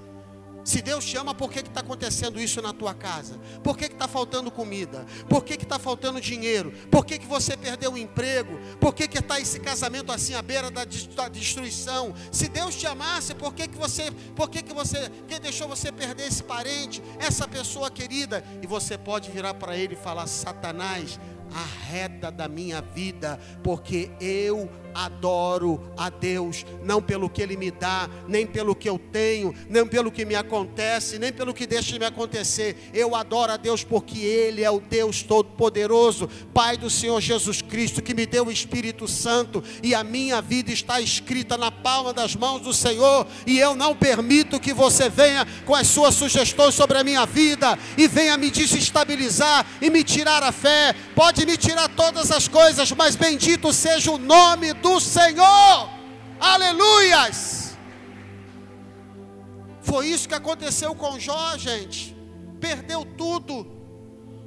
se 0.63 0.81
Deus 0.81 1.03
te 1.03 1.17
ama, 1.17 1.33
por 1.33 1.51
que 1.51 1.59
está 1.59 1.81
acontecendo 1.81 2.39
isso 2.39 2.61
na 2.61 2.73
tua 2.73 2.93
casa? 2.93 3.37
Por 3.63 3.77
que 3.77 3.85
está 3.85 4.07
faltando 4.07 4.49
comida? 4.49 5.05
Por 5.27 5.43
que 5.43 5.53
está 5.53 5.77
faltando 5.77 6.21
dinheiro? 6.21 6.71
Por 6.89 7.05
que, 7.05 7.19
que 7.19 7.25
você 7.25 7.57
perdeu 7.57 7.93
o 7.93 7.97
emprego? 7.97 8.57
Por 8.79 8.93
que 8.93 9.03
está 9.03 9.39
esse 9.39 9.59
casamento 9.59 10.11
assim 10.11 10.33
à 10.33 10.41
beira 10.41 10.71
da, 10.71 10.85
destruição? 11.27 12.13
Se 12.31 12.47
Deus 12.47 12.75
te 12.75 12.87
amasse, 12.87 13.35
por 13.35 13.53
que, 13.53 13.67
que 13.67 13.77
você, 13.77 14.11
por 14.35 14.49
que, 14.49 14.61
que 14.61 14.73
você, 14.73 15.11
que 15.27 15.39
deixou 15.39 15.67
você 15.67 15.91
perder 15.91 16.27
esse 16.27 16.43
parente, 16.43 17.03
essa 17.19 17.47
pessoa 17.47 17.91
querida? 17.91 18.43
E 18.61 18.67
você 18.67 18.97
pode 18.97 19.29
virar 19.31 19.55
para 19.55 19.75
ele 19.75 19.95
e 19.95 19.97
falar: 19.97 20.27
Satanás, 20.27 21.19
arreda 21.53 22.31
da 22.31 22.47
minha 22.47 22.81
vida, 22.81 23.39
porque 23.61 24.11
eu 24.19 24.69
adoro 24.93 25.79
a 25.97 26.09
Deus, 26.09 26.65
não 26.83 27.01
pelo 27.01 27.29
que 27.29 27.41
Ele 27.41 27.57
me 27.57 27.71
dá, 27.71 28.09
nem 28.27 28.45
pelo 28.45 28.75
que 28.75 28.89
eu 28.89 28.99
tenho, 28.99 29.53
nem 29.69 29.85
pelo 29.85 30.11
que 30.11 30.25
me 30.25 30.35
acontece, 30.35 31.19
nem 31.19 31.31
pelo 31.31 31.53
que 31.53 31.65
deixa 31.65 31.93
de 31.93 31.99
me 31.99 32.05
acontecer. 32.05 32.91
Eu 32.93 33.15
adoro 33.15 33.51
a 33.51 33.57
Deus 33.57 33.83
porque 33.83 34.19
Ele 34.19 34.63
é 34.63 34.69
o 34.69 34.79
Deus 34.79 35.23
Todo-Poderoso, 35.23 36.29
Pai 36.53 36.77
do 36.77 36.89
Senhor 36.89 37.19
Jesus 37.21 37.61
Cristo, 37.61 38.01
que 38.01 38.13
me 38.13 38.25
deu 38.25 38.47
o 38.47 38.51
Espírito 38.51 39.07
Santo, 39.07 39.63
e 39.81 39.95
a 39.95 40.03
minha 40.03 40.41
vida 40.41 40.71
está 40.71 41.01
escrita 41.01 41.57
na 41.57 41.71
palma 41.71 42.13
das 42.13 42.35
mãos 42.35 42.61
do 42.61 42.73
Senhor, 42.73 43.27
e 43.45 43.59
eu 43.59 43.75
não 43.75 43.95
permito 43.95 44.59
que 44.59 44.73
você 44.73 45.09
venha 45.09 45.47
com 45.65 45.75
as 45.75 45.87
suas 45.87 46.15
sugestões 46.15 46.75
sobre 46.75 46.97
a 46.97 47.03
minha 47.03 47.25
vida 47.25 47.77
e 47.97 48.07
venha 48.07 48.37
me 48.37 48.49
desestabilizar 48.49 49.65
e 49.81 49.89
me 49.89 50.03
tirar 50.03 50.43
a 50.43 50.51
fé. 50.51 50.95
Pode 51.15 51.45
me 51.45 51.57
tirar 51.57 51.89
todas 51.89 52.31
as 52.31 52.47
coisas, 52.47 52.91
mas 52.91 53.15
bendito 53.15 53.71
seja 53.73 54.11
o 54.11 54.17
nome 54.17 54.73
do 54.85 54.99
Senhor. 54.99 55.89
Aleluias! 56.39 57.77
Foi 59.81 60.07
isso 60.07 60.27
que 60.27 60.35
aconteceu 60.35 60.93
com 60.93 61.19
Jó, 61.19 61.57
gente. 61.57 62.15
Perdeu 62.59 63.05
tudo. 63.05 63.55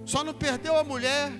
Só 0.05 0.23
não 0.23 0.35
perdeu 0.35 0.77
a 0.79 0.85
mulher. 0.85 1.33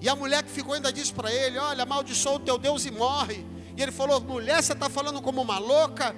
E 0.00 0.08
a 0.08 0.16
mulher 0.16 0.42
que 0.42 0.50
ficou 0.50 0.74
ainda 0.74 0.92
disse 0.92 1.12
para 1.12 1.30
ele: 1.32 1.58
Olha, 1.58 1.82
amaldiçoa 1.82 2.36
o 2.36 2.38
teu 2.38 2.56
Deus 2.58 2.84
e 2.86 2.90
morre. 2.90 3.44
E 3.76 3.82
ele 3.82 3.92
falou: 3.92 4.20
Mulher, 4.20 4.62
você 4.62 4.72
está 4.72 4.88
falando 4.88 5.20
como 5.20 5.42
uma 5.42 5.58
louca? 5.58 6.14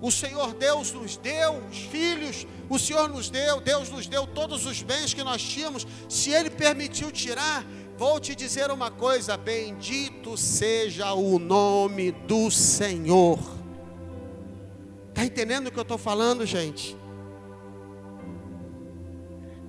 O 0.00 0.10
Senhor 0.10 0.52
Deus 0.54 0.92
nos 0.92 1.16
deu 1.16 1.54
os 1.70 1.78
filhos, 1.78 2.46
o 2.68 2.78
Senhor 2.78 3.08
nos 3.08 3.30
deu, 3.30 3.60
Deus 3.60 3.88
nos 3.88 4.06
deu 4.06 4.26
todos 4.26 4.66
os 4.66 4.82
bens 4.82 5.14
que 5.14 5.24
nós 5.24 5.42
tínhamos. 5.42 5.86
Se 6.08 6.30
Ele 6.30 6.50
permitiu 6.50 7.10
tirar, 7.10 7.64
Vou 7.96 8.20
te 8.20 8.34
dizer 8.34 8.70
uma 8.70 8.90
coisa: 8.90 9.36
bendito 9.36 10.36
seja 10.36 11.14
o 11.14 11.38
nome 11.38 12.12
do 12.12 12.50
Senhor. 12.50 13.38
Está 15.08 15.24
entendendo 15.24 15.68
o 15.68 15.72
que 15.72 15.78
eu 15.78 15.82
estou 15.82 15.96
falando, 15.96 16.44
gente? 16.44 16.96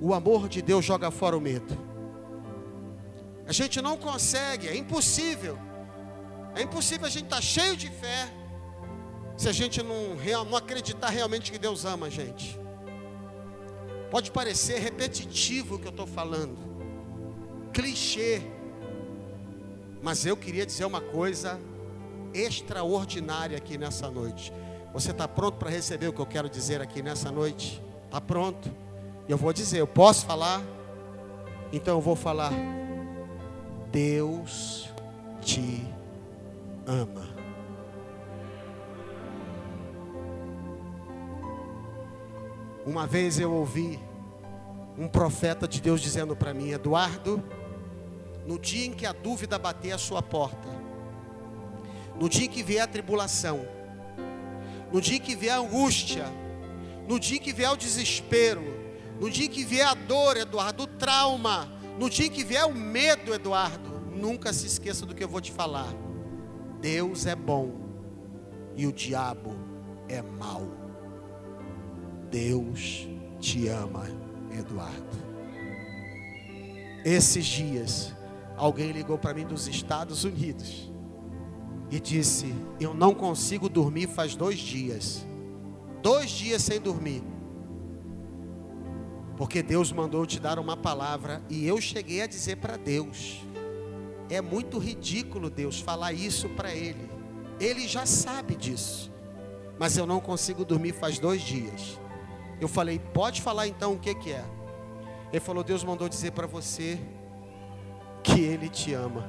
O 0.02 0.13
amor 0.13 0.50
de 0.50 0.62
Deus 0.62 0.84
joga 0.84 1.10
fora 1.10 1.38
o 1.38 1.42
medo. 1.42 1.78
A 3.48 3.54
gente 3.54 3.82
não 3.82 3.96
consegue, 3.96 4.68
é 4.68 4.76
impossível. 4.76 5.58
É 6.54 6.62
impossível 6.62 7.08
a 7.08 7.10
gente 7.10 7.26
estar 7.26 7.38
tá 7.38 7.42
cheio 7.42 7.78
de 7.78 7.90
fé 7.90 8.30
se 9.38 9.48
a 9.48 9.54
gente 9.54 9.82
não, 9.82 10.16
não 10.46 10.58
acreditar 10.58 11.10
realmente 11.10 11.50
que 11.50 11.58
Deus 11.58 11.86
ama 11.86 12.08
a 12.08 12.10
gente. 12.10 12.60
Pode 14.12 14.32
parecer 14.32 14.80
repetitivo 14.80 15.76
o 15.76 15.80
que 15.80 15.88
eu 15.88 15.92
estou 15.92 16.08
falando 16.08 16.66
clichê. 17.78 18.42
Mas 20.02 20.26
eu 20.26 20.36
queria 20.36 20.66
dizer 20.66 20.86
uma 20.86 21.00
coisa 21.00 21.60
extraordinária 22.34 23.56
aqui 23.56 23.78
nessa 23.78 24.10
noite. 24.10 24.52
Você 24.94 25.12
está 25.12 25.28
pronto 25.28 25.58
para 25.58 25.70
receber 25.70 26.08
o 26.08 26.13
que 26.13 26.20
eu 26.20 26.26
quero 26.26 26.50
dizer 26.50 26.82
aqui 26.82 27.04
nessa 27.04 27.32
noite? 27.32 27.80
Está 28.06 28.20
pronto? 28.20 28.72
Eu 29.30 29.38
vou 29.38 29.54
dizer, 29.54 29.80
eu 29.80 29.86
posso 29.86 30.26
falar? 30.26 30.63
Então 31.72 31.98
eu 31.98 32.02
vou 32.02 32.16
falar. 32.16 32.52
Deus 33.92 34.90
te 35.40 35.86
ama. 36.88 37.28
Uma 42.84 43.06
vez 43.06 43.40
eu 43.40 43.54
ouvi 43.54 44.00
um 44.98 45.08
profeta 45.08 45.68
de 45.68 45.80
Deus 45.80 46.02
dizendo 46.02 46.36
para 46.36 46.56
mim, 46.56 46.72
Eduardo, 46.72 47.44
no 48.47 48.57
dia 48.57 48.86
em 48.86 48.93
que 48.93 49.05
a 49.05 49.12
dúvida 49.12 49.60
bater 49.60 49.91
a 49.91 49.97
sua 49.97 50.23
porta, 50.23 50.69
no 52.19 52.29
dia 52.29 52.45
em 52.45 52.49
que 52.49 52.63
vier 52.63 52.81
a 52.81 52.88
tribulação, 52.88 53.67
no 54.91 55.01
dia 55.01 55.17
em 55.17 55.19
que 55.19 55.36
vier 55.36 55.53
a 55.53 55.60
angústia, 55.60 56.25
no 57.07 57.19
dia 57.19 57.38
em 57.38 57.41
que 57.41 57.51
vier 57.51 57.69
o 57.69 57.75
desespero, 57.75 58.63
no 59.19 59.29
dia 59.29 59.45
em 59.45 59.49
que 59.49 59.65
vier 59.65 59.86
a 59.86 59.93
dor, 59.93 60.38
Eduardo, 60.38 60.83
o 60.83 60.88
trauma, 60.88 61.69
no 61.99 62.10
dia 62.10 62.27
em 62.27 62.31
que 62.31 62.43
vier 62.43 62.65
o 62.65 62.73
medo, 62.73 63.33
Eduardo, 63.33 63.99
nunca 64.15 64.53
se 64.53 64.65
esqueça 64.65 65.05
do 65.05 65.13
que 65.13 65.23
eu 65.23 65.27
vou 65.27 65.41
te 65.41 65.51
falar. 65.51 65.93
Deus 66.79 67.25
é 67.25 67.36
bom 67.36 67.73
e 68.77 68.88
o 68.88 68.93
diabo 68.93 69.55
é 70.07 70.21
mau. 70.21 70.65
Deus 72.29 73.07
te 73.39 73.67
ama, 73.67 74.05
Eduardo. 74.51 75.27
Esses 77.03 77.45
dias, 77.45 78.13
Alguém 78.58 78.91
ligou 78.91 79.20
para 79.20 79.36
mim 79.36 79.46
dos 79.46 79.67
Estados 79.67 80.24
Unidos 80.24 80.91
e 81.91 82.00
disse: 82.00 82.54
Eu 82.80 82.93
não 82.93 83.13
consigo 83.13 83.70
dormir 83.70 84.08
faz 84.08 84.36
dois 84.36 84.58
dias. 84.58 85.26
Dois 86.02 86.32
dias 86.32 86.63
sem 86.63 86.82
dormir. 86.82 87.24
Porque 89.38 89.62
Deus 89.62 89.91
mandou 89.91 90.26
te 90.26 90.39
dar 90.39 90.58
uma 90.58 90.76
palavra 90.76 91.43
e 91.48 91.67
eu 91.67 91.80
cheguei 91.80 92.24
a 92.24 92.28
dizer 92.28 92.58
para 92.58 92.78
Deus: 92.78 93.41
É 94.28 94.41
muito 94.41 94.80
ridículo 94.80 95.52
Deus 95.52 95.80
falar 95.80 96.12
isso 96.12 96.50
para 96.50 96.74
Ele. 96.74 97.08
Ele 97.60 97.88
já 97.88 98.08
sabe 98.08 98.56
disso. 98.56 99.12
Mas 99.80 99.96
eu 99.96 100.08
não 100.08 100.20
consigo 100.20 100.65
dormir 100.65 100.93
faz 100.93 101.20
dois 101.20 101.43
dias. 101.43 102.00
Eu 102.60 102.67
falei: 102.67 102.98
Pode 102.98 103.39
falar 103.39 103.67
então 103.67 103.93
o 103.93 104.00
que, 104.00 104.15
que 104.15 104.32
é? 104.32 104.43
Ele 105.32 105.39
falou: 105.39 105.63
Deus 105.63 105.84
mandou 105.84 106.10
dizer 106.10 106.32
para 106.32 106.48
você 106.48 107.00
que 108.28 108.42
Ele 108.42 108.68
te 108.68 108.94
ama. 108.94 109.24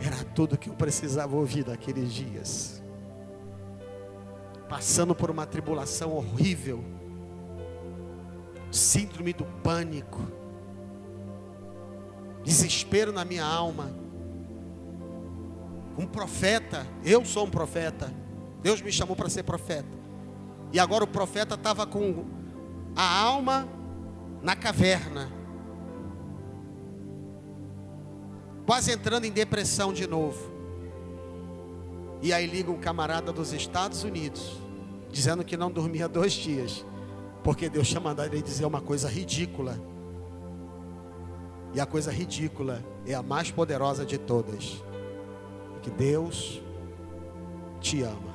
Era 0.00 0.22
tudo 0.34 0.58
que 0.58 0.68
eu 0.68 0.74
precisava 0.74 1.34
ouvir 1.34 1.66
naqueles 1.66 2.12
dias. 2.12 2.82
Passando 4.68 5.14
por 5.14 5.30
uma 5.30 5.46
tribulação 5.46 6.12
horrível, 6.12 6.84
síndrome 8.70 9.32
do 9.32 9.44
pânico, 9.62 10.20
desespero 12.44 13.12
na 13.12 13.24
minha 13.24 13.44
alma. 13.44 13.90
Um 15.96 16.06
profeta, 16.06 16.86
eu 17.02 17.24
sou 17.24 17.46
um 17.46 17.50
profeta. 17.50 18.12
Deus 18.62 18.82
me 18.82 18.92
chamou 18.92 19.16
para 19.16 19.30
ser 19.30 19.44
profeta. 19.44 19.96
E 20.72 20.78
agora 20.78 21.04
o 21.04 21.08
profeta 21.08 21.54
estava 21.54 21.86
com 21.86 22.26
a 22.94 23.18
alma 23.22 23.66
na 24.42 24.54
caverna. 24.54 25.35
Quase 28.66 28.90
entrando 28.90 29.24
em 29.24 29.30
depressão 29.30 29.92
de 29.92 30.06
novo. 30.06 30.50
E 32.20 32.32
aí 32.32 32.46
liga 32.46 32.70
um 32.70 32.78
camarada 32.78 33.32
dos 33.32 33.52
Estados 33.52 34.02
Unidos, 34.02 34.60
dizendo 35.10 35.44
que 35.44 35.56
não 35.56 35.70
dormia 35.70 36.08
dois 36.08 36.32
dias, 36.32 36.84
porque 37.44 37.68
Deus 37.68 37.86
tinha 37.88 38.00
mandado 38.00 38.34
ele 38.34 38.42
dizer 38.42 38.64
uma 38.66 38.80
coisa 38.80 39.08
ridícula. 39.08 39.78
E 41.72 41.80
a 41.80 41.86
coisa 41.86 42.10
ridícula 42.10 42.84
é 43.06 43.14
a 43.14 43.22
mais 43.22 43.50
poderosa 43.50 44.04
de 44.04 44.18
todas. 44.18 44.82
Que 45.82 45.90
Deus 45.90 46.60
te 47.80 48.02
ama. 48.02 48.34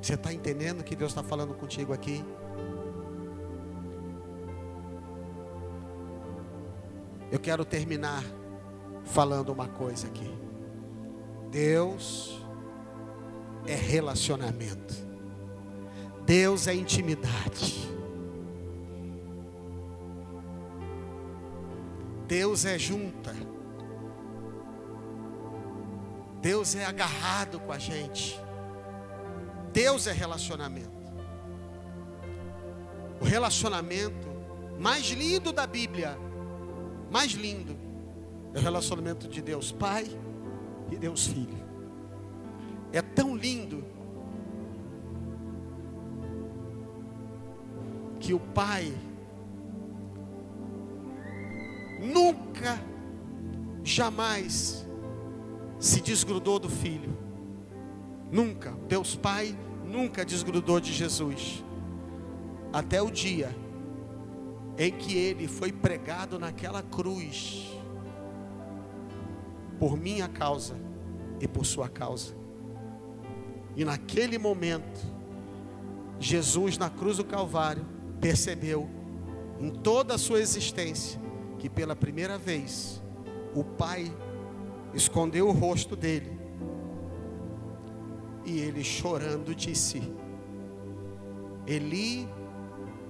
Você 0.00 0.14
está 0.14 0.32
entendendo 0.32 0.82
que 0.82 0.96
Deus 0.96 1.10
está 1.10 1.22
falando 1.22 1.52
contigo 1.52 1.92
aqui? 1.92 2.24
Eu 7.30 7.38
quero 7.38 7.64
terminar 7.64 8.24
falando 9.04 9.50
uma 9.50 9.68
coisa 9.68 10.06
aqui. 10.06 10.30
Deus 11.50 12.40
é 13.66 13.74
relacionamento. 13.74 14.94
Deus 16.24 16.66
é 16.66 16.74
intimidade. 16.74 17.88
Deus 22.26 22.64
é 22.64 22.78
junta. 22.78 23.34
Deus 26.40 26.74
é 26.74 26.84
agarrado 26.84 27.60
com 27.60 27.72
a 27.72 27.78
gente. 27.78 28.40
Deus 29.72 30.06
é 30.06 30.12
relacionamento. 30.12 31.00
O 33.20 33.24
relacionamento 33.24 34.28
mais 34.78 35.06
lindo 35.10 35.52
da 35.52 35.66
Bíblia, 35.66 36.16
mais 37.10 37.32
lindo, 37.32 37.76
é 38.54 38.58
o 38.58 38.62
relacionamento 38.62 39.28
de 39.28 39.42
Deus 39.42 39.72
Pai 39.72 40.06
e 40.90 40.96
Deus 40.96 41.26
Filho. 41.26 41.58
É 42.92 43.02
tão 43.02 43.36
lindo 43.36 43.84
que 48.18 48.34
o 48.34 48.40
Pai 48.40 48.92
nunca, 52.00 52.80
jamais 53.82 54.86
se 55.78 56.00
desgrudou 56.00 56.58
do 56.58 56.68
Filho. 56.68 57.16
Nunca. 58.30 58.72
Deus 58.86 59.16
Pai 59.16 59.56
nunca 59.84 60.24
desgrudou 60.24 60.78
de 60.78 60.92
Jesus. 60.92 61.64
Até 62.72 63.02
o 63.02 63.10
dia 63.10 63.54
em 64.80 64.90
que 64.90 65.14
ele 65.14 65.46
foi 65.46 65.70
pregado 65.70 66.38
naquela 66.38 66.82
cruz 66.82 67.70
por 69.78 69.94
minha 69.94 70.26
causa 70.26 70.74
e 71.38 71.46
por 71.46 71.66
sua 71.66 71.86
causa. 71.86 72.34
E 73.76 73.84
naquele 73.84 74.38
momento, 74.38 75.00
Jesus 76.18 76.78
na 76.78 76.88
cruz 76.88 77.18
do 77.18 77.24
Calvário 77.26 77.84
percebeu 78.22 78.88
em 79.60 79.68
toda 79.68 80.14
a 80.14 80.18
sua 80.18 80.40
existência 80.40 81.20
que 81.58 81.68
pela 81.68 81.94
primeira 81.94 82.38
vez 82.38 83.02
o 83.54 83.62
Pai 83.62 84.10
escondeu 84.94 85.46
o 85.46 85.52
rosto 85.52 85.94
dele 85.94 86.40
e 88.46 88.60
ele 88.60 88.82
chorando 88.82 89.54
disse: 89.54 90.00
Eli, 91.66 92.26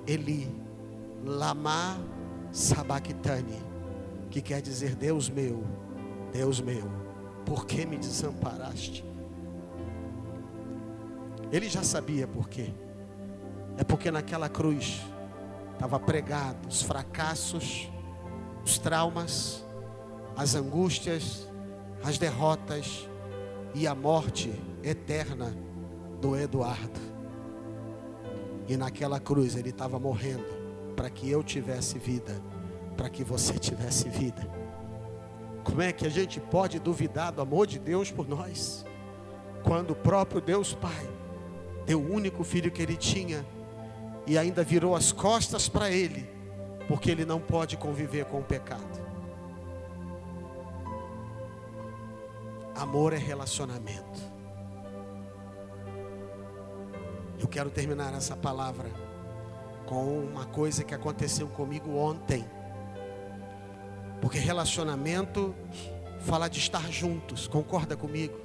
Eli, 0.05 0.69
lama 1.25 1.99
sabachthani, 2.53 3.63
que 4.31 4.41
quer 4.41 4.61
dizer 4.61 4.95
Deus 4.95 5.29
meu, 5.29 5.65
Deus 6.33 6.61
meu, 6.61 6.91
por 7.45 7.67
que 7.67 7.85
me 7.85 7.97
desamparaste? 7.97 9.05
Ele 11.53 11.69
já 11.69 11.83
sabia 11.83 12.27
por 12.27 12.49
quê. 12.49 12.73
É 13.77 13.85
porque 13.85 14.11
naquela 14.11 14.49
cruz 14.49 15.01
estava 15.73 15.99
pregado 15.99 16.69
os 16.69 16.83
fracassos, 16.83 17.91
os 18.65 18.79
traumas, 18.79 19.65
as 20.37 20.55
angústias, 20.55 21.49
as 22.05 22.19
derrotas 22.19 23.09
e 23.75 23.87
a 23.87 23.95
morte 23.95 24.53
eterna 24.83 25.55
do 26.21 26.37
Eduardo. 26.37 27.01
E 28.69 28.77
naquela 28.77 29.19
cruz 29.19 29.57
ele 29.57 29.71
estava 29.71 29.99
morrendo 29.99 30.60
para 31.01 31.09
que 31.09 31.31
eu 31.31 31.43
tivesse 31.43 31.99
vida, 31.99 32.43
para 32.95 33.09
que 33.09 33.25
você 33.25 33.59
tivesse 33.59 34.07
vida. 34.11 34.47
Como 35.65 35.81
é 35.81 35.95
que 35.95 36.07
a 36.07 36.11
gente 36.11 36.39
pode 36.39 36.79
duvidar 36.79 37.33
do 37.33 37.41
amor 37.41 37.67
de 37.67 37.79
Deus 37.79 38.11
por 38.11 38.29
nós? 38.29 38.85
Quando 39.65 39.93
o 39.93 39.97
próprio 39.97 40.43
Deus 40.43 40.75
Pai 40.75 41.09
deu 41.87 41.99
o 42.03 42.13
único 42.13 42.45
filho 42.45 42.71
que 42.71 42.83
ele 42.83 42.99
tinha 42.99 43.47
e 44.27 44.37
ainda 44.37 44.63
virou 44.63 44.95
as 44.95 45.11
costas 45.11 45.71
para 45.71 45.91
ele, 45.91 46.29
porque 46.87 47.11
ele 47.11 47.25
não 47.25 47.41
pode 47.41 47.79
conviver 47.79 48.27
com 48.27 48.41
o 48.41 48.45
pecado. 48.45 49.01
Amor 52.75 53.15
é 53.15 53.19
relacionamento. 53.19 54.21
Eu 57.39 57.49
quero 57.49 57.71
terminar 57.71 58.13
essa 58.13 58.37
palavra 58.37 59.10
com 59.91 60.21
uma 60.21 60.47
coisa 60.47 60.85
que 60.85 60.95
aconteceu 60.95 61.49
comigo 61.49 61.97
ontem. 61.97 62.49
Porque 64.21 64.39
relacionamento 64.39 65.53
fala 66.21 66.47
de 66.47 66.61
estar 66.61 66.89
juntos, 66.93 67.49
concorda 67.49 67.97
comigo? 67.97 68.39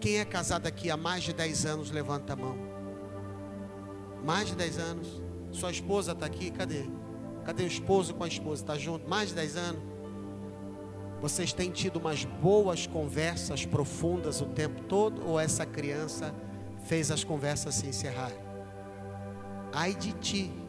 Quem 0.00 0.20
é 0.20 0.24
casado 0.24 0.68
aqui 0.68 0.92
há 0.92 0.96
mais 0.96 1.24
de 1.24 1.32
10 1.32 1.66
anos, 1.66 1.90
levanta 1.90 2.34
a 2.34 2.36
mão. 2.36 2.56
Mais 4.24 4.46
de 4.46 4.54
10 4.54 4.78
anos. 4.78 5.22
Sua 5.50 5.72
esposa 5.72 6.12
está 6.12 6.24
aqui, 6.24 6.52
cadê? 6.52 6.84
Cadê 7.44 7.64
o 7.64 7.66
esposo 7.66 8.14
com 8.14 8.22
a 8.22 8.28
esposa? 8.28 8.62
Está 8.62 8.78
junto? 8.78 9.10
Mais 9.10 9.30
de 9.30 9.34
10 9.34 9.56
anos. 9.56 9.82
Vocês 11.20 11.52
têm 11.52 11.72
tido 11.72 11.96
umas 11.96 12.24
boas 12.24 12.86
conversas 12.86 13.66
profundas 13.66 14.40
o 14.40 14.46
tempo 14.46 14.82
todo? 14.84 15.26
Ou 15.26 15.40
essa 15.40 15.66
criança 15.66 16.32
fez 16.84 17.10
as 17.10 17.24
conversas 17.24 17.74
se 17.74 17.88
encerrarem. 17.88 18.38
Ai 19.72 19.94
de 19.94 20.12
ti, 20.12 20.61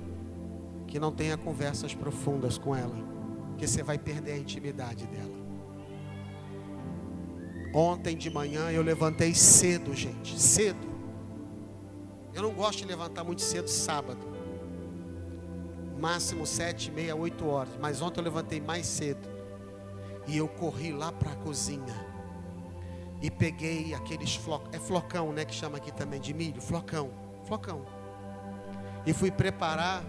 que 0.93 0.99
não 0.99 1.11
tenha 1.11 1.35
conversas 1.35 1.95
profundas 1.95 2.55
com 2.55 2.75
ela, 2.75 2.95
que 3.57 3.67
você 3.67 3.81
vai 3.81 3.97
perder 3.97 4.33
a 4.33 4.37
intimidade 4.37 5.07
dela. 5.07 5.33
Ontem 7.73 8.15
de 8.15 8.29
manhã 8.29 8.69
eu 8.69 8.83
levantei 8.83 9.33
cedo, 9.33 9.95
gente, 9.95 10.39
cedo. 10.39 10.87
Eu 12.31 12.43
não 12.43 12.53
gosto 12.53 12.77
de 12.77 12.85
levantar 12.85 13.23
muito 13.23 13.41
cedo 13.41 13.67
sábado. 13.69 14.19
Máximo 15.99 16.45
sete, 16.45 16.91
meia, 16.91 17.15
oito 17.15 17.47
horas. 17.47 17.73
Mas 17.81 17.99
ontem 17.99 18.19
eu 18.19 18.25
levantei 18.25 18.61
mais 18.61 18.85
cedo. 18.85 19.27
E 20.27 20.37
eu 20.37 20.47
corri 20.47 20.91
lá 20.91 21.11
para 21.11 21.31
a 21.31 21.35
cozinha 21.37 22.05
e 23.19 23.31
peguei 23.31 23.95
aqueles 23.95 24.35
flocos, 24.35 24.69
é 24.71 24.77
flocão, 24.77 25.33
né, 25.33 25.43
que 25.43 25.55
chama 25.55 25.77
aqui 25.77 25.91
também 25.91 26.21
de 26.21 26.35
milho, 26.35 26.61
flocão, 26.61 27.09
flocão. 27.47 27.83
E 29.07 29.11
fui 29.11 29.31
preparar. 29.31 30.03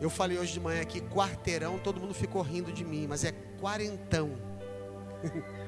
Eu 0.00 0.10
falei 0.10 0.38
hoje 0.38 0.52
de 0.52 0.60
manhã 0.60 0.82
aqui 0.82 1.00
quarteirão, 1.00 1.78
todo 1.78 2.00
mundo 2.00 2.12
ficou 2.12 2.42
rindo 2.42 2.72
de 2.72 2.84
mim, 2.84 3.06
mas 3.08 3.24
é 3.24 3.32
quarentão. 3.60 4.32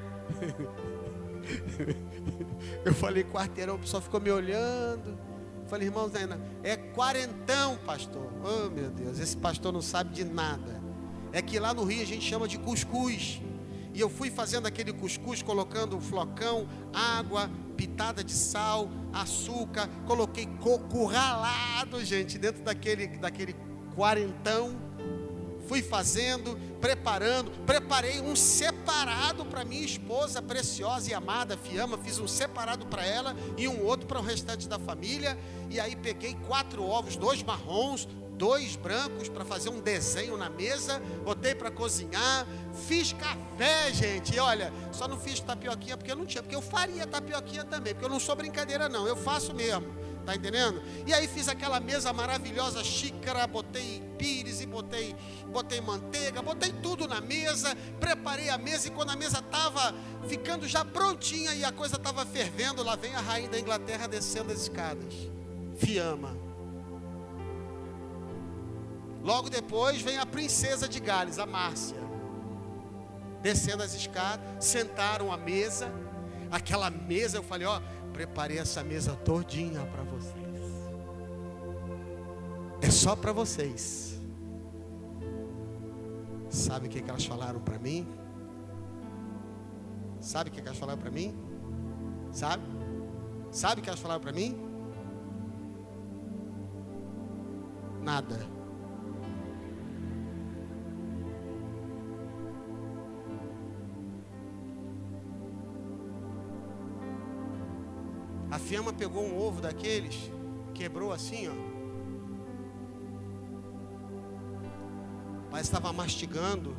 Eu 2.85 2.93
falei 2.93 3.25
quarteirão, 3.25 3.77
o 3.77 3.79
pessoal 3.79 4.03
ficou 4.03 4.21
me 4.21 4.31
olhando. 4.31 5.19
Eu 5.63 5.69
falei, 5.69 5.89
irmãos, 5.89 6.13
é 6.63 6.77
quarentão, 6.77 7.79
pastor. 7.79 8.31
Oh, 8.45 8.71
meu 8.71 8.91
Deus, 8.91 9.19
esse 9.19 9.37
pastor 9.37 9.73
não 9.73 9.81
sabe 9.81 10.15
de 10.15 10.25
nada. 10.25 10.83
É 11.33 11.41
que 11.41 11.59
lá 11.59 11.73
no 11.73 11.85
Rio 11.85 12.03
a 12.03 12.07
gente 12.07 12.25
chama 12.25 12.49
de 12.49 12.59
cuscuz. 12.59 13.41
E 13.95 14.01
eu 14.01 14.09
fui 14.09 14.31
fazendo 14.31 14.67
aquele 14.67 14.93
cuscuz, 14.93 15.43
colocando 15.43 15.97
um 15.97 16.01
flocão, 16.01 16.69
água, 16.93 17.51
pitada 17.77 18.23
de 18.23 18.33
sal, 18.33 18.89
açúcar, 19.13 19.89
coloquei 20.07 20.47
coco 20.61 21.07
ralado, 21.07 22.05
gente, 22.05 22.39
dentro 22.39 22.63
daquele, 22.63 23.09
daquele 23.19 23.55
quarentão. 23.99 24.77
Fui 25.67 25.83
fazendo, 25.83 26.57
preparando, 26.81 27.51
preparei 27.67 28.21
um 28.21 28.35
separado 28.37 29.45
para 29.45 29.65
minha 29.65 29.85
esposa 29.85 30.41
preciosa 30.41 31.11
e 31.11 31.15
amada, 31.15 31.59
Fiamma, 31.59 31.99
fiz 31.99 32.19
um 32.19 32.29
separado 32.29 32.87
para 32.87 33.05
ela 33.05 33.37
e 33.59 33.69
um 33.69 33.85
outro 33.85 34.07
para 34.07 34.19
o 34.19 34.23
restante 34.23 34.67
da 34.67 34.79
família. 34.79 35.37
E 35.69 35.79
aí 35.79 35.95
peguei 35.95 36.35
quatro 36.47 36.83
ovos, 36.85 37.17
dois 37.17 37.43
marrons, 37.43 38.09
dois 38.39 38.77
brancos 38.77 39.29
para 39.29 39.45
fazer 39.45 39.69
um 39.69 39.81
desenho 39.81 40.39
na 40.39 40.49
mesa, 40.49 41.03
botei 41.25 41.55
para 41.55 41.71
cozinhar, 41.71 42.47
fiz 42.87 43.13
café, 43.13 43.93
gente. 43.93 44.35
E 44.35 44.39
olha, 44.39 44.73
só 44.93 45.07
não 45.09 45.19
fiz 45.19 45.41
tapioquinha 45.41 45.97
porque 45.99 46.13
eu 46.13 46.17
não 46.17 46.25
tinha, 46.25 46.43
porque 46.43 46.57
eu 46.57 46.63
faria 46.63 47.07
tapioquinha 47.07 47.65
também, 47.65 47.93
porque 47.93 48.07
eu 48.07 48.11
não 48.11 48.21
sou 48.21 48.37
brincadeira 48.37 48.89
não, 48.89 49.07
eu 49.07 49.17
faço 49.17 49.53
mesmo. 49.53 50.08
Tá 50.29 50.37
entendendo? 50.37 50.83
E 51.07 51.15
aí 51.15 51.27
fiz 51.27 51.49
aquela 51.49 51.81
mesa 51.81 52.13
maravilhosa, 52.13 52.85
xícara, 52.85 53.47
botei 53.47 54.03
pires 54.19 54.61
e 54.61 54.67
botei, 54.67 55.17
botei 55.47 55.81
manteiga, 55.81 56.43
botei 56.43 56.71
tudo 56.71 57.09
na 57.09 57.19
mesa, 57.19 57.75
preparei 57.99 58.51
a 58.51 58.59
mesa 58.59 58.89
e 58.89 58.91
quando 58.91 59.09
a 59.09 59.17
mesa 59.17 59.39
estava 59.39 59.95
ficando 60.29 60.69
já 60.69 60.85
prontinha 60.85 61.55
e 61.55 61.65
a 61.65 61.73
coisa 61.73 61.97
estava 61.97 62.27
fervendo, 62.27 62.83
lá 62.83 62.95
vem 62.95 63.15
a 63.15 63.21
rainha 63.23 63.49
da 63.49 63.59
Inglaterra 63.59 64.07
descendo 64.07 64.53
as 64.53 64.61
escadas. 64.61 65.15
Fiama 65.79 66.37
Logo 69.23 69.49
depois 69.49 70.03
vem 70.03 70.19
a 70.19 70.27
princesa 70.27 70.87
de 70.87 71.01
Gales, 71.01 71.39
a 71.39 71.47
Márcia. 71.47 71.97
Descendo 73.41 73.83
as 73.83 73.95
escadas, 73.95 74.63
sentaram 74.63 75.33
à 75.33 75.39
mesa. 75.39 75.91
aquela 76.51 76.91
mesa, 76.91 77.39
eu 77.39 77.43
falei, 77.43 77.67
ó, 77.67 77.81
preparei 78.19 78.59
essa 78.59 78.83
mesa 78.83 79.15
todinha 79.15 79.81
para 79.87 80.03
vocês. 80.03 80.61
É 82.83 82.91
só 82.91 83.15
para 83.15 83.31
vocês. 83.31 84.19
Sabe 86.51 86.89
o 86.89 86.91
que, 86.91 87.01
que 87.01 87.09
elas 87.09 87.25
falaram 87.25 87.61
para 87.61 87.79
mim? 87.79 88.09
Sabe 90.21 90.51
o 90.51 90.53
que, 90.53 90.61
que 90.61 90.67
elas 90.67 90.81
falaram 90.81 90.99
para 91.01 91.13
mim? 91.13 91.33
Sabe? 92.33 92.65
Sabe 93.53 93.81
o 93.81 93.85
que 93.85 93.89
elas 93.89 94.01
falaram 94.01 94.21
para 94.21 94.33
mim? 94.33 94.59
Nada. 98.03 98.58
A 108.59 108.61
fiamma 108.61 108.93
pegou 108.93 109.23
um 109.25 109.39
ovo 109.39 109.61
daqueles, 109.61 110.33
quebrou 110.75 111.13
assim, 111.13 111.47
ó. 111.47 111.53
Mas 115.49 115.61
estava 115.61 115.93
mastigando 115.93 116.77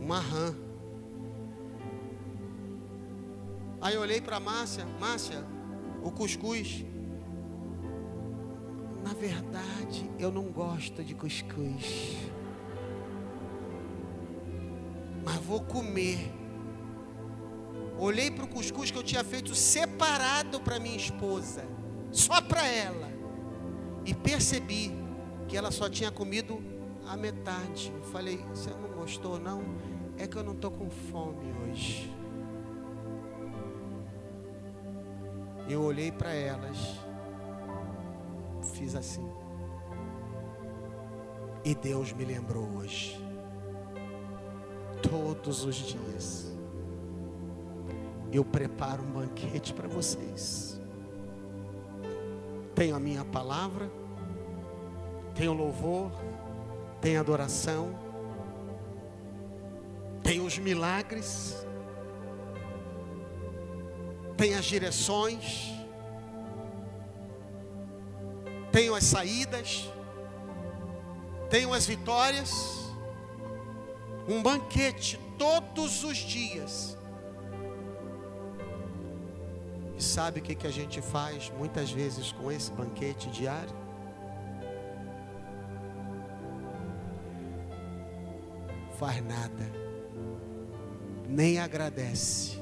uma 0.00 0.18
rã. 0.18 0.54
Aí 3.82 3.96
eu 3.96 4.00
olhei 4.00 4.18
para 4.18 4.40
Márcia, 4.40 4.86
Márcia, 4.98 5.44
o 6.02 6.10
cuscuz. 6.10 6.86
Na 9.04 9.12
verdade, 9.12 10.10
eu 10.18 10.32
não 10.32 10.44
gosto 10.44 11.04
de 11.04 11.14
cuscuz. 11.14 12.16
Mas 15.22 15.36
vou 15.36 15.60
comer. 15.60 16.32
Olhei 17.98 18.30
para 18.30 18.44
o 18.44 18.48
cuscuz 18.48 18.90
que 18.90 18.98
eu 18.98 19.02
tinha 19.02 19.24
feito 19.24 19.54
separado 19.54 20.60
para 20.60 20.78
minha 20.78 20.96
esposa, 20.96 21.64
só 22.12 22.42
para 22.42 22.66
ela, 22.66 23.10
e 24.04 24.14
percebi 24.14 24.92
que 25.48 25.56
ela 25.56 25.70
só 25.70 25.88
tinha 25.88 26.10
comido 26.10 26.62
a 27.06 27.16
metade. 27.16 27.90
Eu 27.94 28.02
falei: 28.04 28.38
Você 28.50 28.70
não 28.70 28.90
gostou, 28.90 29.38
não? 29.38 29.62
É 30.18 30.26
que 30.26 30.36
eu 30.36 30.44
não 30.44 30.52
estou 30.52 30.70
com 30.70 30.90
fome 30.90 31.52
hoje. 31.62 32.12
Eu 35.68 35.82
olhei 35.82 36.12
para 36.12 36.32
elas, 36.32 36.76
fiz 38.74 38.94
assim, 38.94 39.28
e 41.64 41.74
Deus 41.74 42.12
me 42.12 42.24
lembrou 42.24 42.68
hoje, 42.76 43.20
todos 45.02 45.64
os 45.64 45.74
dias 45.74 46.56
eu 48.36 48.44
preparo 48.44 49.02
um 49.02 49.12
banquete 49.12 49.72
para 49.72 49.88
vocês. 49.88 50.78
Tenho 52.74 52.94
a 52.94 53.00
minha 53.00 53.24
palavra, 53.24 53.90
tenho 55.34 55.54
louvor, 55.54 56.12
tenho 57.00 57.18
adoração, 57.18 57.98
tenho 60.22 60.44
os 60.44 60.58
milagres, 60.58 61.66
tenho 64.36 64.58
as 64.58 64.64
direções, 64.66 65.72
tenho 68.70 68.94
as 68.94 69.04
saídas, 69.04 69.90
tenho 71.48 71.72
as 71.72 71.86
vitórias. 71.86 72.52
Um 74.28 74.42
banquete 74.42 75.18
todos 75.38 76.04
os 76.04 76.16
dias 76.18 76.96
e 79.96 80.02
sabe 80.02 80.40
o 80.40 80.42
que, 80.42 80.54
que 80.54 80.66
a 80.66 80.70
gente 80.70 81.00
faz 81.00 81.50
muitas 81.56 81.90
vezes 81.90 82.30
com 82.32 82.52
esse 82.52 82.70
banquete 82.70 83.30
diário? 83.30 83.74
Faz 88.98 89.24
nada, 89.24 89.72
nem 91.28 91.58
agradece. 91.58 92.60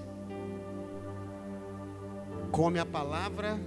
Come 2.51 2.79
a 2.79 2.87
palavra 2.87 3.59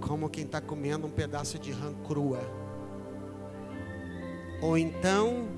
como 0.00 0.28
quem 0.28 0.44
está 0.44 0.60
comendo 0.60 1.06
um 1.06 1.10
pedaço 1.10 1.58
de 1.58 1.70
rã 1.70 1.92
crua. 2.06 2.40
Ou 4.60 4.76
então, 4.76 5.48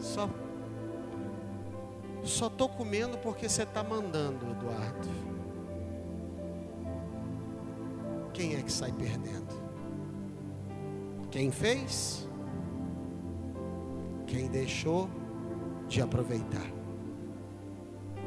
só 0.00 0.28
só 2.24 2.46
estou 2.46 2.68
comendo 2.68 3.18
porque 3.18 3.48
você 3.48 3.62
está 3.62 3.82
mandando, 3.82 4.50
Eduardo. 4.50 5.08
Quem 8.32 8.54
é 8.54 8.62
que 8.62 8.72
sai 8.72 8.92
perdendo? 8.92 9.62
Quem 11.30 11.50
fez? 11.50 12.28
Quem 14.26 14.48
deixou 14.48 15.08
de 15.88 16.00
aproveitar? 16.00 16.70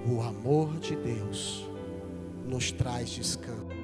O 0.07 0.21
amor 0.21 0.77
de 0.79 0.95
Deus 0.95 1.67
nos 2.45 2.71
traz 2.71 3.09
descanso. 3.09 3.74